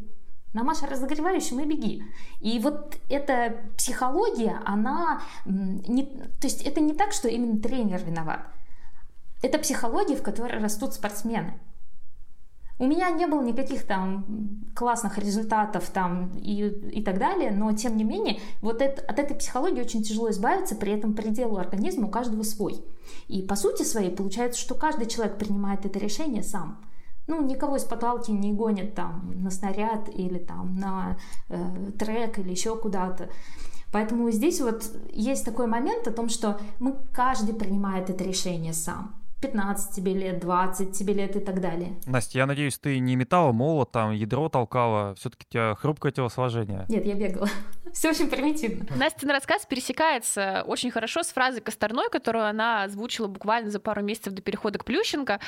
[0.53, 2.03] Намажь разогревающим и беги.
[2.39, 8.47] И вот эта психология, она не, то есть это не так, что именно тренер виноват.
[9.41, 11.59] Это психология, в которой растут спортсмены.
[12.77, 14.25] У меня не было никаких там
[14.75, 19.35] классных результатов там и, и так далее, но тем не менее вот это, от этой
[19.37, 22.83] психологии очень тяжело избавиться, при этом предел организма у каждого свой.
[23.27, 26.81] И по сути своей получается, что каждый человек принимает это решение сам.
[27.27, 31.17] Ну, никого из потолки не гонят там на снаряд или там на
[31.49, 33.29] э, трек или еще куда-то.
[33.91, 39.15] Поэтому здесь вот есть такой момент о том, что мы каждый принимает это решение сам.
[39.45, 41.93] 15 тебе лет, 20 тебе лет и так далее.
[42.05, 46.85] Настя, я надеюсь, ты не метала молот, там, ядро толкала, все-таки у тебя хрупкое телосложение.
[46.89, 47.47] Нет, я бегала.
[47.93, 48.85] Все очень примитивно.
[48.95, 54.33] Настин рассказ пересекается очень хорошо с фразой Косторной, которую она озвучила буквально за пару месяцев
[54.33, 55.39] до перехода к Плющенко.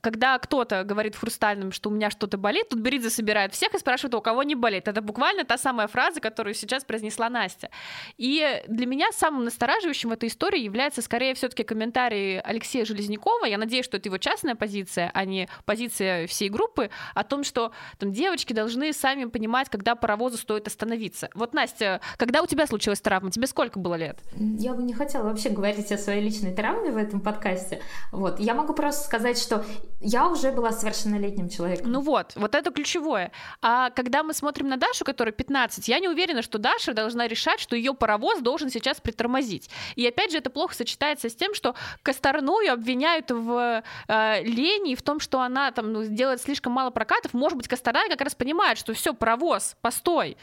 [0.00, 3.78] Когда кто-то говорит в Хрустальном, что у меня что-то болит, тут Беридзе собирает всех и
[3.78, 4.88] спрашивает, у кого не болит.
[4.88, 7.70] Это буквально та самая фраза, которую сейчас произнесла Настя.
[8.16, 13.39] И для меня самым настораживающим в этой истории является скорее все-таки комментарий Алексея Железнякова.
[13.44, 17.72] Я надеюсь, что это его частная позиция, а не позиция всей группы, о том, что
[17.98, 21.28] там девочки должны сами понимать, когда паровозу стоит остановиться.
[21.34, 23.30] Вот, Настя, когда у тебя случилась травма?
[23.30, 24.18] Тебе сколько было лет?
[24.36, 27.80] Я бы не хотела вообще говорить о своей личной травме в этом подкасте.
[28.12, 28.40] Вот.
[28.40, 29.64] Я могу просто сказать, что
[30.00, 31.90] я уже была совершеннолетним человеком.
[31.90, 33.32] Ну вот, вот это ключевое.
[33.60, 37.60] А когда мы смотрим на Дашу, которая 15, я не уверена, что Даша должна решать,
[37.60, 39.70] что ее паровоз должен сейчас притормозить.
[39.96, 45.02] И опять же, это плохо сочетается с тем, что Косторную обвиняют в э, лени в
[45.02, 47.34] том, что она там ну, делает слишком мало прокатов.
[47.34, 50.36] Может быть, Косторная как раз понимает, что все, паровоз, постой.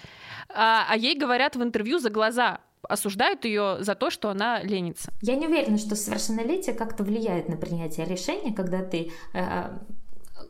[0.50, 5.12] А, а ей говорят, в интервью за глаза, осуждают ее за то, что она ленится.
[5.22, 9.78] Я не уверена, что совершеннолетие как-то влияет на принятие решения, когда ты э,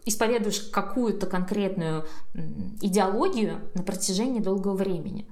[0.05, 2.05] исповедуешь какую-то конкретную
[2.81, 5.27] идеологию на протяжении долгого времени.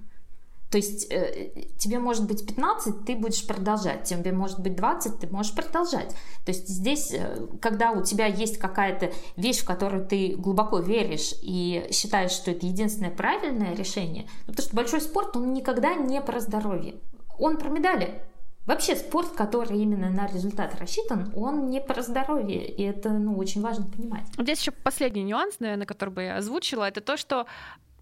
[0.72, 5.28] То есть э, тебе может быть 15, ты будешь продолжать, тебе может быть 20, ты
[5.28, 6.16] можешь продолжать.
[6.46, 11.34] То есть здесь, э, когда у тебя есть какая-то вещь, в которую ты глубоко веришь
[11.42, 16.20] и считаешь, что это единственное правильное решение, ну, потому что большой спорт, он никогда не
[16.22, 16.96] про здоровье,
[17.38, 18.22] он про медали.
[18.66, 23.62] Вообще спорт, который именно на результат рассчитан, он не про здоровье, и это ну, очень
[23.62, 24.26] важно понимать.
[24.40, 27.46] Здесь еще последний нюанс, наверное, который бы я озвучила, это то, что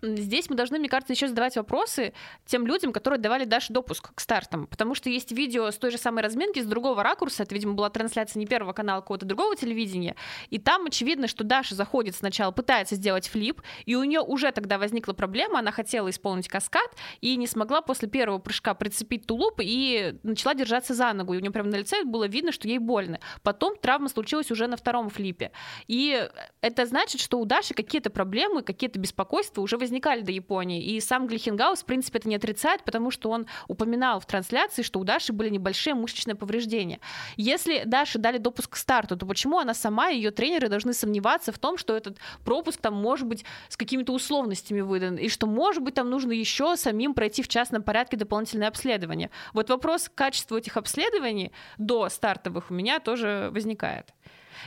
[0.03, 2.13] здесь мы должны, мне кажется, еще задавать вопросы
[2.45, 4.67] тем людям, которые давали Даше допуск к стартам.
[4.67, 7.43] Потому что есть видео с той же самой разминки, с другого ракурса.
[7.43, 10.15] Это, видимо, была трансляция не первого канала, а какого-то другого телевидения.
[10.49, 14.77] И там очевидно, что Даша заходит сначала, пытается сделать флип, и у нее уже тогда
[14.77, 15.59] возникла проблема.
[15.59, 16.91] Она хотела исполнить каскад
[17.21, 21.33] и не смогла после первого прыжка прицепить тулуп и начала держаться за ногу.
[21.33, 23.19] И у нее прямо на лице было видно, что ей больно.
[23.41, 25.51] Потом травма случилась уже на втором флипе.
[25.87, 26.29] И
[26.61, 30.83] это значит, что у Даши какие-то проблемы, какие-то беспокойства уже возникли возникали до Японии.
[30.83, 34.99] И сам Глихенгаус, в принципе, это не отрицает, потому что он упоминал в трансляции, что
[34.99, 36.99] у Даши были небольшие мышечные повреждения.
[37.37, 41.51] Если Даше дали допуск к старту, то почему она сама и ее тренеры должны сомневаться
[41.51, 45.83] в том, что этот пропуск там может быть с какими-то условностями выдан, и что, может
[45.83, 49.29] быть, там нужно еще самим пройти в частном порядке дополнительное обследование.
[49.53, 54.07] Вот вопрос качества этих обследований до стартовых у меня тоже возникает.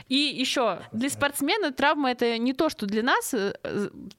[0.07, 3.53] И еще, для спортсмена травма это не то, что для нас, э,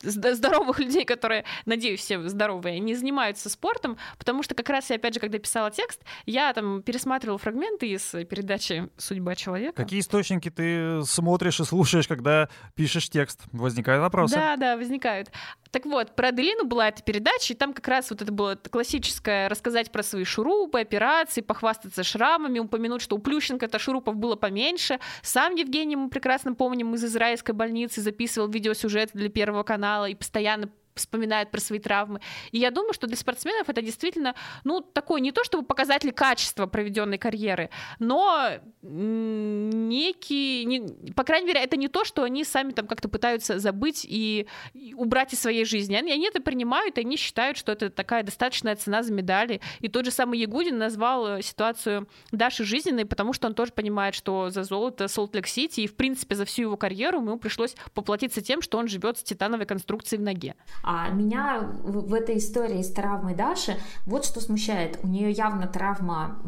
[0.03, 5.15] здоровых людей, которые, надеюсь, все здоровые, не занимаются спортом, потому что как раз я, опять
[5.15, 9.83] же, когда писала текст, я там пересматривала фрагменты из передачи «Судьба человека».
[9.83, 13.43] Какие источники ты смотришь и слушаешь, когда пишешь текст?
[13.53, 14.35] Возникают вопросы?
[14.35, 15.31] Да, да, возникают.
[15.71, 19.49] Так вот, про Аделину была эта передача, и там как раз вот это было классическое
[19.49, 24.99] рассказать про свои шурупы, операции, похвастаться шрамами, упомянуть, что у Плющенко-то шурупов было поменьше.
[25.23, 30.71] Сам Евгений, мы прекрасно помним, из израильской больницы записывал видеосюжет для Первого канала и постоянно
[30.99, 32.21] вспоминают про свои травмы.
[32.53, 34.35] И я думаю, что для спортсменов это действительно,
[34.65, 38.51] ну, такой не то чтобы показатель качества проведенной карьеры, но
[38.83, 44.05] некий, не, по крайней мере, это не то, что они сами там как-то пытаются забыть
[44.09, 45.95] и, и убрать из своей жизни.
[45.95, 49.61] Они, они это принимают, и они считают, что это такая достаточная цена за медали.
[49.81, 54.51] И тот же самый Ягудин назвал ситуацию Даши жизненной, потому что он тоже понимает, что
[54.51, 58.79] за золото Солт-Лейк-Сити и, в принципе, за всю его карьеру ему пришлось поплатиться тем, что
[58.79, 60.55] он живет с титановой конструкцией в ноге.
[60.91, 63.77] А меня в, этой истории с травмой Даши
[64.07, 64.99] вот что смущает.
[65.03, 66.39] У нее явно травма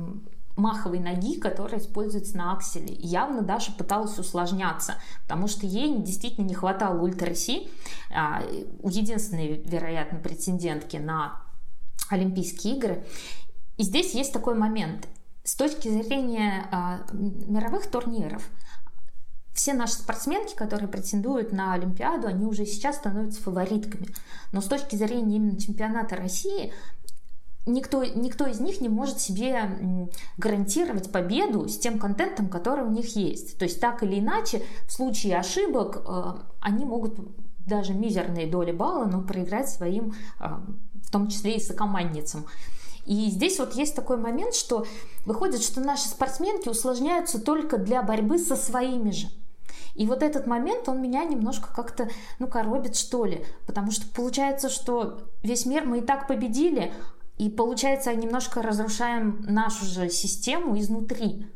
[0.57, 2.95] маховой ноги, которая используется на акселе.
[2.95, 7.68] И явно Даша пыталась усложняться, потому что ей действительно не хватало ультраси.
[8.11, 8.43] А,
[8.82, 11.43] единственной, вероятно, претендентки на
[12.09, 13.05] Олимпийские игры.
[13.76, 15.07] И здесь есть такой момент.
[15.45, 18.49] С точки зрения а, мировых турниров,
[19.61, 24.07] все наши спортсменки, которые претендуют на Олимпиаду, они уже сейчас становятся фаворитками.
[24.53, 26.73] Но с точки зрения именно чемпионата России,
[27.67, 30.09] никто, никто из них не может себе
[30.39, 33.59] гарантировать победу с тем контентом, который у них есть.
[33.59, 37.19] То есть так или иначе, в случае ошибок, э, они могут
[37.67, 40.47] даже мизерные доли балла, но проиграть своим, э,
[41.03, 42.47] в том числе и сокомандницам.
[43.05, 44.87] И здесь вот есть такой момент, что
[45.27, 49.29] выходит, что наши спортсменки усложняются только для борьбы со своими же.
[49.95, 53.45] И вот этот момент, он меня немножко как-то, ну, коробит, что ли.
[53.66, 56.93] Потому что получается, что весь мир мы и так победили,
[57.38, 61.47] и получается, немножко разрушаем нашу же систему изнутри,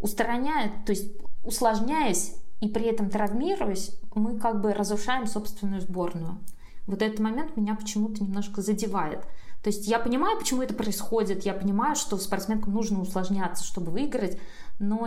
[0.00, 1.12] устраняя, то есть
[1.44, 6.38] усложняясь и при этом травмируясь, мы как бы разрушаем собственную сборную.
[6.86, 9.20] Вот этот момент меня почему-то немножко задевает.
[9.62, 14.38] То есть я понимаю, почему это происходит, я понимаю, что спортсменкам нужно усложняться, чтобы выиграть,
[14.78, 15.06] но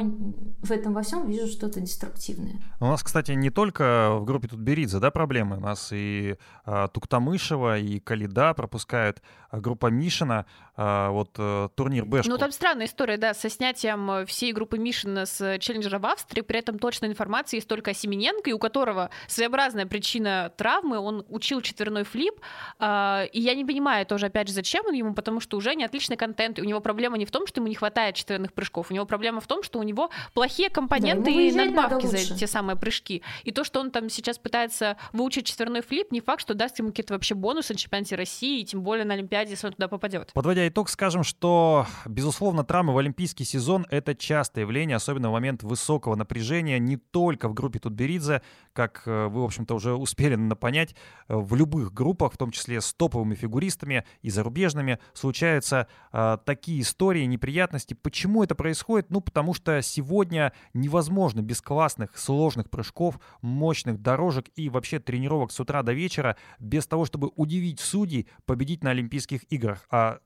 [0.61, 2.61] в этом во всем вижу что-то деструктивное.
[2.79, 5.57] У нас, кстати, не только в группе тут Беридзе, да, проблемы.
[5.57, 10.45] У нас и а, Туктамышева, и Калида пропускают, а, группа Мишина,
[10.75, 12.29] а, вот а, турнир Бэшку.
[12.29, 16.41] Ну, там странная история, да, со снятием э, всей группы Мишина с челленджера в Австрии,
[16.41, 21.25] при этом точной информации есть только о Семененко, и у которого своеобразная причина травмы, он
[21.29, 22.39] учил четверной флип,
[22.79, 25.83] а, и я не понимаю тоже, опять же, зачем он ему, потому что уже не
[25.83, 28.91] отличный контент, и у него проблема не в том, что ему не хватает четверных прыжков,
[28.91, 32.17] у него проблема в том, том, что у него плохие компоненты да, и надбавки за
[32.17, 33.23] те самые прыжки.
[33.43, 36.89] И то, что он там сейчас пытается выучить четверной флип, не факт, что даст ему
[36.89, 40.31] какие-то вообще бонусы на чемпионате России, и тем более на Олимпиаде, если он туда попадет.
[40.33, 45.63] Подводя итог, скажем, что, безусловно, травмы в олимпийский сезон— это частое явление, особенно в момент
[45.63, 48.41] высокого напряжения, не только в группе Тутберидзе,
[48.73, 50.95] как э, вы, в общем-то, уже успели понять,
[51.27, 56.81] э, в любых группах, в том числе с топовыми фигуристами и зарубежными, случаются э, такие
[56.81, 57.95] истории, неприятности.
[57.95, 59.09] Почему это происходит?
[59.09, 65.53] Ну, потому потому что сегодня невозможно без классных, сложных прыжков, мощных дорожек и вообще тренировок
[65.53, 69.87] с утра до вечера, без того, чтобы удивить судей, победить на Олимпийских играх.
[69.89, 70.19] А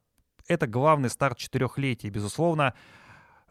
[0.48, 2.74] это главный старт четырехлетия, безусловно.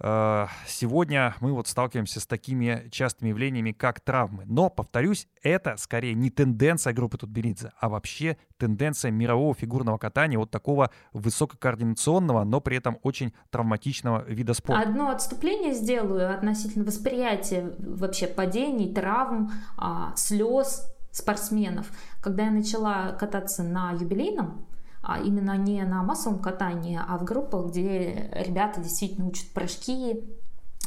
[0.03, 4.45] Э, сегодня мы вот сталкиваемся с такими частыми явлениями, как травмы.
[4.47, 10.51] Но, повторюсь, это скорее не тенденция группы Тутберидзе, а вообще тенденция мирового фигурного катания, вот
[10.51, 14.83] такого высококоординационного, но при этом очень травматичного вида спорта.
[14.83, 21.91] Одно отступление сделаю относительно восприятия вообще падений, травм, а, слез спортсменов.
[22.23, 24.67] Когда я начала кататься на юбилейном,
[25.11, 30.23] а именно не на массовом катании, а в группах, где ребята действительно учат прыжки,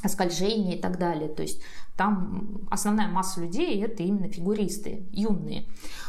[0.07, 1.28] скольжение и так далее.
[1.28, 1.61] То есть
[1.97, 5.65] там основная масса людей это именно фигуристы, юные.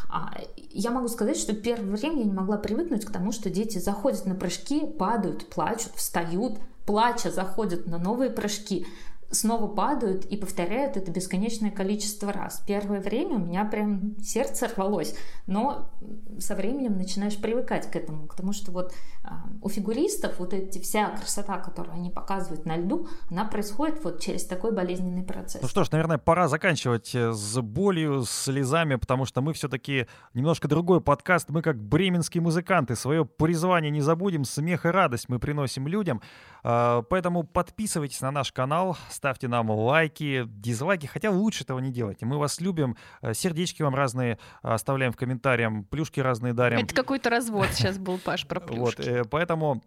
[0.09, 0.33] А,
[0.71, 4.27] я могу сказать, что первое время я не могла привыкнуть к тому, что дети заходят
[4.27, 8.87] на прыжки, падают, плачут, встают, плача заходят на новые прыжки
[9.35, 12.63] снова падают и повторяют это бесконечное количество раз.
[12.67, 15.15] Первое время у меня прям сердце рвалось,
[15.47, 15.91] но
[16.39, 21.11] со временем начинаешь привыкать к этому, потому что вот а, у фигуристов вот эти вся
[21.17, 25.61] красота, которую они показывают на льду, она происходит вот через такой болезненный процесс.
[25.63, 30.07] Ну что ж, наверное, пора заканчивать э, с болью, с слезами, потому что мы все-таки
[30.35, 35.39] немножко другой подкаст, мы как бременские музыканты, свое призвание не забудем, смех и радость мы
[35.39, 36.21] приносим людям,
[36.65, 42.25] поэтому подписывайтесь на наш канал, ставьте нам лайки, дизлайки, хотя лучше этого не делайте.
[42.25, 46.79] Мы вас любим, э, сердечки вам разные оставляем в комментариях, плюшки разные дарим.
[46.79, 49.01] Это какой-то развод сейчас был, Паш, про плюшки.
[49.03, 49.83] Вот, э, поэтому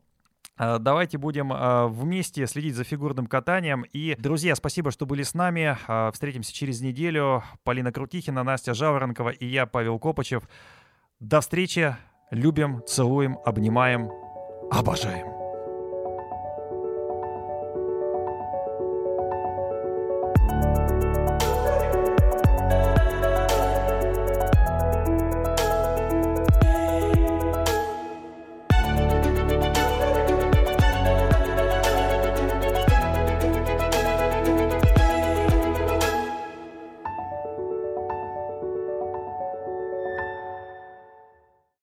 [0.59, 1.49] э, Давайте будем
[1.89, 3.83] вместе следить за фигурным катанием.
[3.93, 5.77] И, друзья, спасибо, что были с нами.
[6.11, 7.43] Встретимся через неделю.
[7.63, 10.43] Полина Крутихина, Настя Жаворонкова и я, Павел Копачев.
[11.19, 11.95] До встречи.
[12.29, 14.11] Любим, целуем, обнимаем,
[14.69, 15.36] обожаем.